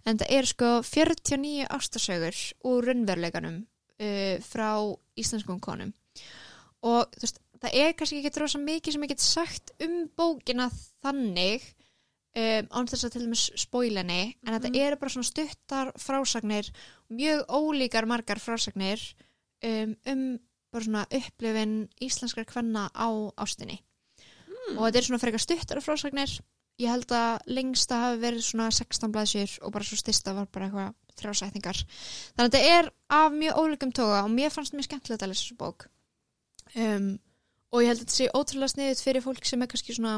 [0.06, 3.64] En það eru sko 49 ástarsögur úr raunveruleikanum
[4.44, 4.70] frá
[5.16, 5.94] íslenskum konum.
[6.84, 10.68] Og þú veist, það er kannski ekki rosa mikið sem ég get sagt um bókina
[11.02, 11.64] þannig
[12.36, 16.72] um, án þess að til dæmis spóilenni en þetta eru bara svona stuttar frásagnir
[17.10, 19.02] mjög ólíkar margar frásagnir
[19.64, 20.26] um, um
[20.76, 23.08] bara svona upplifin íslenskar kvenna á
[23.40, 23.80] ástinni.
[24.76, 26.36] Og þetta er svona frekar stuttar frásagnir.
[26.82, 30.68] Ég held að lengsta hafi verið svona 16 blaðsjur og bara svo styrsta var bara
[30.68, 31.84] eitthvað þrjásætningar.
[32.36, 35.46] Þannig að þetta er af mjög ólíkum toga og mér fannst mjög skemmtilegt að lesa
[35.46, 35.88] þessu bók.
[36.76, 37.14] Um,
[37.72, 40.18] og ég held að þetta sé ótrúlega sniðut fyrir fólk sem er kannski svona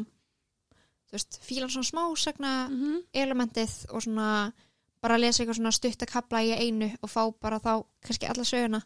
[1.07, 3.03] þú veist, fílan svona smásagna -hmm.
[3.13, 4.53] elementið og svona
[5.01, 8.43] bara lesa eitthvað svona stutt að kapla í einu og fá bara þá kannski alla
[8.43, 8.81] söguna.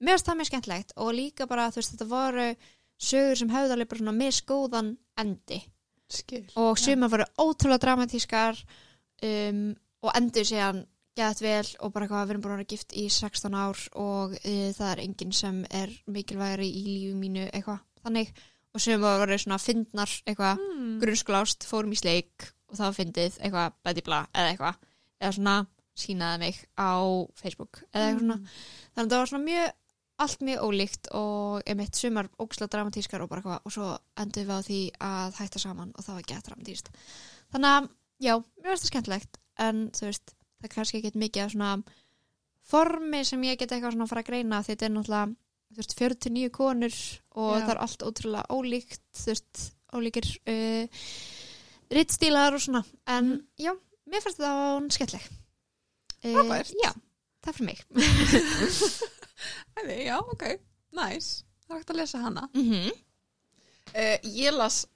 [0.00, 2.56] Mér finnst það mjög skemmtilegt og líka bara þú veist þetta voru
[2.98, 5.62] sögur sem höfðu alveg bara svona misgóðan endi.
[6.08, 8.62] Skil og sumar voru ótrúlega dramatískar
[9.22, 10.86] um, og endur síðan
[11.18, 14.36] geðat vel og bara eitthvað við erum búin að vera gift í 16 ár og
[14.38, 17.82] uh, það er enginn sem er mikilvægari í lífu mínu eitthvað.
[18.06, 18.32] Þannig
[18.74, 20.94] og sumar voru svona fyndnar eitthvað mm.
[21.02, 24.80] grunnsklást, fórum í sleik og það var fyndið eitthvað bætibla eða eitthvað
[25.18, 25.56] eða svona
[25.98, 26.92] sínaði mig á
[27.38, 28.38] Facebook eða eitthvað svona.
[28.94, 29.76] Þannig að það var svona mjög
[30.18, 34.58] allt mjög ólíkt og einmitt sumar ógslag dramatískar og bara eitthvað og svo endur við
[34.58, 36.90] á því að hætta saman og það var gett dramatíst
[37.54, 37.88] þannig að
[38.26, 41.70] já, mér finnst það skemmtilegt en þú veist, það er kannski ekkert mikið svona
[42.68, 45.36] formi sem ég get eitthvað svona að fara að greina þetta er náttúrulega
[45.76, 46.94] veist, 49 konur
[47.36, 47.64] og Já.
[47.66, 50.86] það er allt ótrúlega ólíkt veist, ólíkir uh,
[51.90, 53.42] rittstílar og svona en Mhm.
[53.58, 53.72] já,
[54.08, 55.28] mér finnst það hún skemmtileg
[56.24, 56.72] uh, Frábært.
[56.82, 56.92] Já,
[57.44, 57.78] það fyrir mig
[59.78, 60.44] Æði, Já, ok,
[60.98, 62.92] nice Það er hægt að lesa hana mm -hmm.
[63.94, 64.86] uh, Ég las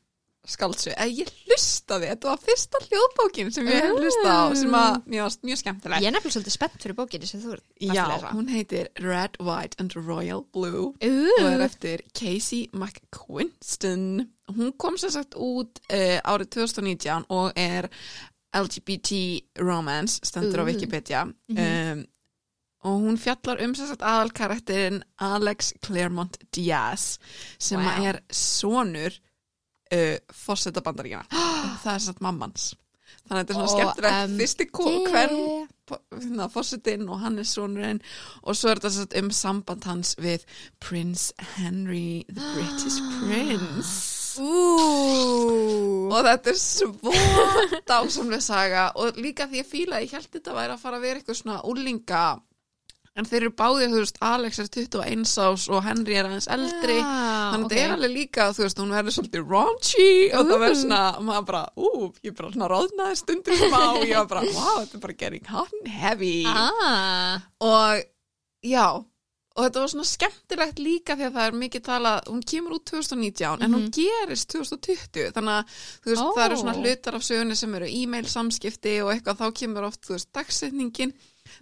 [0.49, 4.97] skaldsu eða ég hlustaði, þetta var fyrsta hljóðbókin sem ég hef hlustað á sem að
[5.07, 6.03] mér varst mjög skemmtileg.
[6.03, 9.79] Ég er nefnilega svolítið spennt fyrir bókinni sem þú varst Já, hún heitir Red, White
[9.83, 14.27] and Royal Blue og Ú, er eftir Casey McQuiston
[14.57, 17.89] hún kom sér sagt út uh, árið 2019 og er
[18.53, 19.13] LGBT
[19.63, 20.69] romance stendur á Ú.
[20.73, 21.25] Wikipedia.
[21.25, 21.63] Mhm.
[21.63, 22.09] um,
[22.83, 27.21] og hún fjallar um sér sagt aðalkarakterin Alex Claremont Diaz
[27.59, 28.07] sem wow.
[28.11, 29.15] er sonur
[29.93, 30.15] uh,
[30.45, 32.73] fórseta bandaríkjana og það er satt mammans.
[33.23, 34.17] Þannig að þetta er svona skemmtilegt.
[34.23, 34.41] OMG.
[34.41, 34.67] fyrsti
[35.13, 38.01] hvern fórsetin og hann er sonurinn
[38.43, 40.47] og svo er þetta satt um samband hans við
[40.81, 44.19] Prince Henry the British Prince.
[44.41, 46.09] Ú.
[46.09, 47.13] og þetta er svo
[47.89, 48.87] dásamlega saga.
[48.97, 51.59] Og líka því að fíla ég held þetta væri að fara að vera eitthvað svona
[51.69, 52.23] úlinga
[53.15, 56.95] en þeir eru báðið, þú veist, Alex er 21 ás og Henry er aðeins eldri
[56.97, 57.73] Já, þannig að ok.
[57.75, 61.47] þetta er alveg líka, þú veist, hún verður svolítið raunchy og það verður svona, maður
[61.53, 61.91] bara, ú,
[62.25, 65.47] ég bara svona ráðnaði stundum smá og ég var bara, wow, þetta er bara getting
[65.53, 68.05] hot and heavy Ah, og
[68.65, 68.87] já
[69.53, 72.87] og þetta var svona skemmtilegt líka því að það er mikið talað, hún kemur út
[72.89, 73.91] 2019 en hún Mhm.
[73.93, 75.75] gerist 2020 þannig að
[76.07, 76.33] veist, Ó.
[76.33, 80.01] það eru svona hlutar af sögunni sem eru e-mail samskipti og eitthvað þá kemur oft,
[80.09, 81.13] þú veist, dagsetningin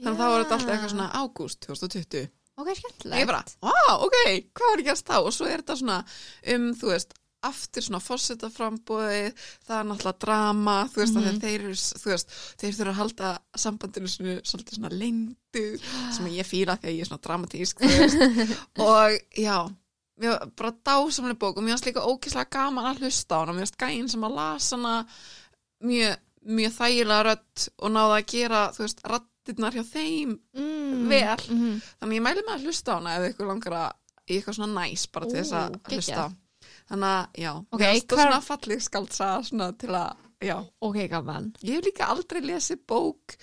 [0.00, 2.28] þannig að þá er þetta alltaf eitthvað svona ágúst 2020
[2.60, 3.20] ok, skemmtilegt.
[3.22, 4.18] Ég bara, wow, ok,
[4.52, 5.98] hvað var ekki að stá og svo er þetta svona
[6.54, 9.30] um, þú veist aftur svona fórsetaframbóðið
[9.64, 11.38] það er náttúrulega drama þú veist, mm Mhm.
[11.40, 11.62] þeir
[12.02, 15.62] þú veist, þeir þurfa að halda sambandinu svona, svona leyndu
[16.12, 17.80] sem ég fíla því að ég er svona dramatísk
[18.90, 19.56] og já
[20.20, 23.54] var bara dásamlega bók og mér varst líka ókislega gaman að hlusta á hana.
[23.56, 25.06] Mér varst gæinn sem að lasa hana
[25.80, 29.00] mjög, mjög þægilega rödd og náða að gera, þú veist,
[29.50, 31.08] rattirnar hjá þeim mm.
[31.10, 31.42] vel.
[31.50, 33.90] mm Þannig ég mæli með að hlusta á hana ef ykkur langar að
[34.30, 36.26] í eitthvað svona næs bara til þess að hlusta
[36.90, 40.56] þannig að, já, Ok, mér finnst það hvar- svona falleg skaldsa svona til að, já.
[40.82, 41.52] Ok, gaman.
[41.62, 43.36] Ég hef líka aldrei lesið bók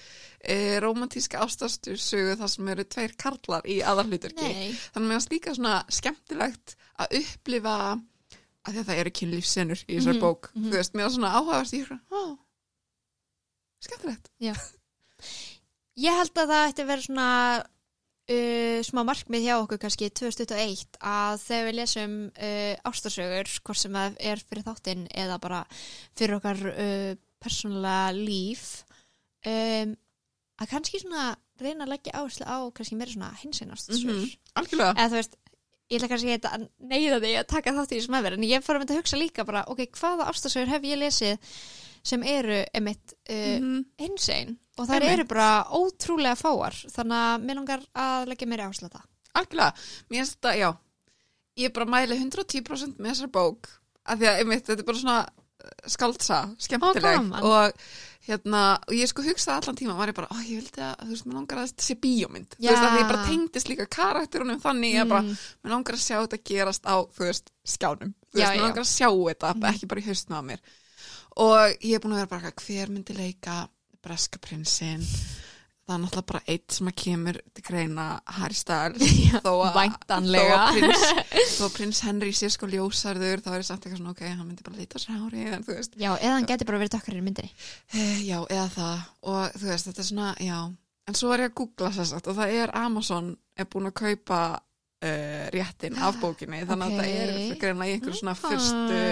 [0.43, 4.71] e, romantíska ástastur sögu þar sem eru tveir karlar í aðarhluturki Nei.
[4.93, 8.05] Þannig að mér finnst líka svona skemmtilegt að upplifa að
[8.67, 10.49] að það eru kynlífsenur í þessar Mhm, bók.
[10.53, 10.65] Mhm.
[10.71, 11.83] þú veist, mér finnst svona áhugavert í
[13.87, 14.29] skemmtilegt
[15.97, 20.99] Ég held að það ætti að vera svona uh, smá markmið hjá okkur kannski 2021
[21.01, 25.63] að þegar við lesum uh, ástarsögur, hvort sem það er fyrir þáttinn eða bara
[26.17, 28.67] fyrir okkar uh, persónulega líf
[29.45, 29.97] um,
[30.57, 31.31] að kannski svona
[31.61, 34.21] reyna að leggja áherslu á kannski meira svona hinsinn ástarsögur.
[34.21, 34.93] Mhm, algjörlega.
[34.93, 35.37] Eða þú veist
[35.87, 38.77] ég ætla kannski að neyða þig að taka þátt í þessum meðverð en ég fór
[38.77, 41.53] að mynda að hugsa líka bara ok, hvaða ástarsögur hef ég lesið
[42.07, 43.85] sem eru emitt uh, Mhm.
[43.99, 46.75] hinsinn og það eru bara ótrúlega fáar.
[46.93, 49.05] Þannig að mér langar að leggja meira áherslu það.
[49.37, 49.73] Algjörlega,
[50.09, 50.69] mér finnst þetta, já.
[51.57, 53.67] Ég er bara mæli 110% með þessar bók
[54.05, 57.17] af því að, einmitt, þetta er bara svona eh, skaldsa, skemmtileg.
[57.17, 57.43] Gaman.
[57.43, 57.73] og
[58.27, 61.13] hérna, og ég sko hugsaði allan tíma, var ég bara, ó, ég vildi að, þú
[61.13, 64.59] veist, mér langar að þetta sé bíómynd, þú veist, að ég bara tengdist líka karakterunum
[64.61, 65.37] þannig, ég bara, Mm.
[65.63, 68.13] mér langar að sjá þetta gerast á, þú veist, skjánum.
[68.29, 69.63] Þú veist, mér langar að sjá þetta, Mhm.
[69.73, 70.59] ekki bara í haustinu á mér
[71.43, 73.65] og ég er búin að vera bara hver myndi leika
[74.03, 75.03] breska prinsinn?
[75.87, 78.05] Það er náttúrulega bara eitt sem að kemur til greina
[78.37, 79.03] Harry Styles.
[79.45, 79.77] Þó að,
[80.11, 81.05] að prins,
[81.63, 84.65] að prins Henry sé sko ljósarður þá er ég samt eitthvað svona, ok, hann myndi
[84.67, 85.63] bara lita sér hári en
[85.95, 87.53] Já, eða hann getur bara verið dökkarinn í myndinni.
[87.95, 89.07] Eh, já, eða það.
[89.31, 90.59] Og þú veist, þetta er svona, já.
[91.07, 94.39] En svo er ég að googla að og það er Amazon er búin að kaupa
[94.59, 96.65] uh, réttin af bókinni.
[96.67, 96.99] Þannig að Ok.
[96.99, 99.03] það er greinlega í einhverju svona fyrstu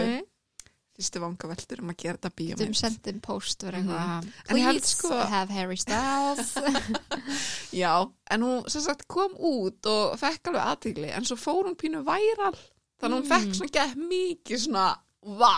[0.95, 2.75] fyrstu vangaveltur um að gera þetta bíómynd.
[2.79, 3.73] Sendin post Mhm.
[3.75, 6.53] eitthvað ég held Please sko- have Harry Styles.
[7.81, 11.75] Já, en hún sem sagt kom út og fekk alveg aðtigli en svo fór hún
[11.75, 12.55] pínu væral.
[13.01, 13.55] Þannig að hún fekk Mm.
[13.59, 14.85] svona gett mikið svona
[15.25, 15.57] vá.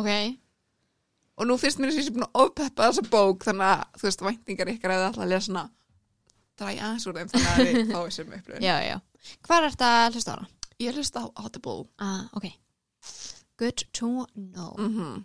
[0.00, 0.38] Ok,
[1.36, 3.84] og nú finnst mér þess að ég sé búin að ofpeppa þessa bók þannig að
[4.00, 5.70] þú veist væntingar ykkar eða alltaf að lesa svona
[6.60, 8.62] dræja aðeins úr þeim þannig að þið fáið sem upplifun.
[8.64, 8.96] Já, já.
[9.44, 10.48] Hvar er þetta að hlusta á hana?
[10.80, 11.84] Ég hlusta á Audible.
[12.00, 12.48] Ah, ok
[13.60, 14.74] Good to know.
[14.78, 15.24] Mm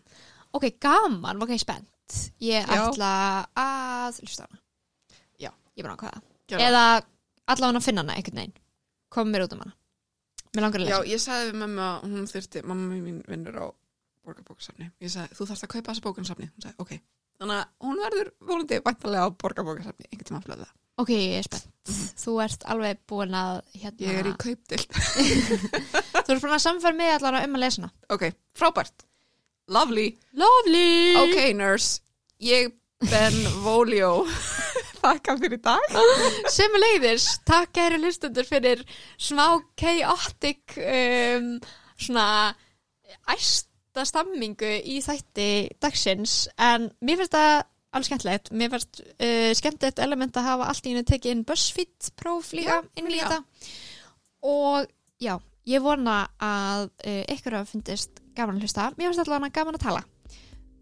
[0.56, 2.32] Ok, gaman, ok, spennt.
[2.40, 2.76] Ég Já.
[2.86, 3.10] ætla
[3.60, 4.60] að hlusta á hana.
[5.40, 5.50] Já.
[5.76, 6.84] Ég er bara ákvaða Eða, Eða
[7.52, 8.54] allavega að finna hana einhvern veginn.
[9.12, 9.74] Kom mér út um hana.
[10.56, 11.12] Mér langar að Já, lesa.
[11.12, 13.66] ég sagði við mömmu að hún þurfti mamma mín vinnur á
[14.26, 14.92] borgarbókasafni.
[15.04, 16.94] Ég sagði, þú þarfst að kaupa þessa bókasafni hún sagði, ok,
[17.42, 20.70] þannig að hún verður volandi væntalega á borgarbókasafni einhvern tíma flöða
[21.02, 21.72] Ok, ég er spennt.
[22.18, 24.96] Þú ert alveg búin að hérna, ég er í kaupdild
[26.26, 27.92] Þú ert búin að samfæra mig allavega um að lesa hana.
[28.16, 28.24] Ok,
[28.58, 29.06] frábært,
[29.70, 30.08] lovely.
[30.40, 30.88] Lovely!
[31.22, 32.00] Ok, nurse,
[32.42, 32.74] ég
[33.12, 34.24] Ben Volio.
[35.04, 35.84] Þakka fyrir dag.
[36.50, 38.82] Sem leiðis, takk kæri hlustundur fyrir
[39.22, 41.52] smá chaotic um,
[42.00, 42.56] svona
[43.30, 45.50] æsta stammingu í þætti
[45.84, 46.48] dagsins.
[46.58, 47.54] En mér finnst það
[47.96, 48.52] alveg skemmtilegt.
[48.52, 52.80] Mér finnst uh, skemmtilegt element að hafa allt í henni tekið inn BuzzFeed próf líka
[52.82, 53.40] Já, inn í þetta.
[54.46, 54.90] Og
[55.24, 55.38] já,
[55.70, 58.90] ég vona að uh, ykkur hafa fundist gaman að hlusta.
[59.00, 60.04] Mér finnst allavega gaman að tala.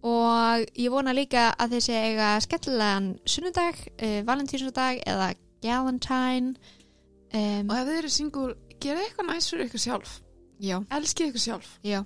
[0.04, 5.32] Og ég vona líka að sé eiga skemmtilegan sunnudag, uh, valentínsdag eða
[5.64, 6.58] galentine.
[7.34, 8.50] Um, og ef þið eru single,
[8.84, 10.18] gera eitthvað næs fyrir ykkur sjálf.
[10.62, 11.72] Já, elskið ykkur sjálf.
[11.82, 12.04] Já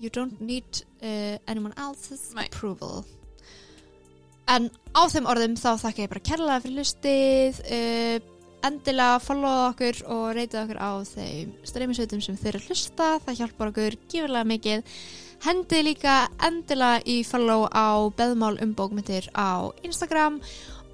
[0.00, 2.46] you don't need uh, anyone else's Nei.
[2.48, 3.04] approval.
[4.50, 8.16] En á þeim orðum þá þakka ég bara kærlega fyrir hlustið uh,
[8.66, 13.10] endilega follow okkur og reytið okkur á þeim streymisveitum sem þeir eru að hlusta.
[13.26, 14.98] Það hjálpar okkur gífurlega mikið.
[15.46, 20.42] Hendið líka endilega í follow á beðmál um bókmyndir á Instagram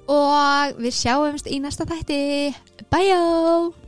[0.07, 2.55] og við sjáumst í næsta þætti.
[2.93, 3.86] Bye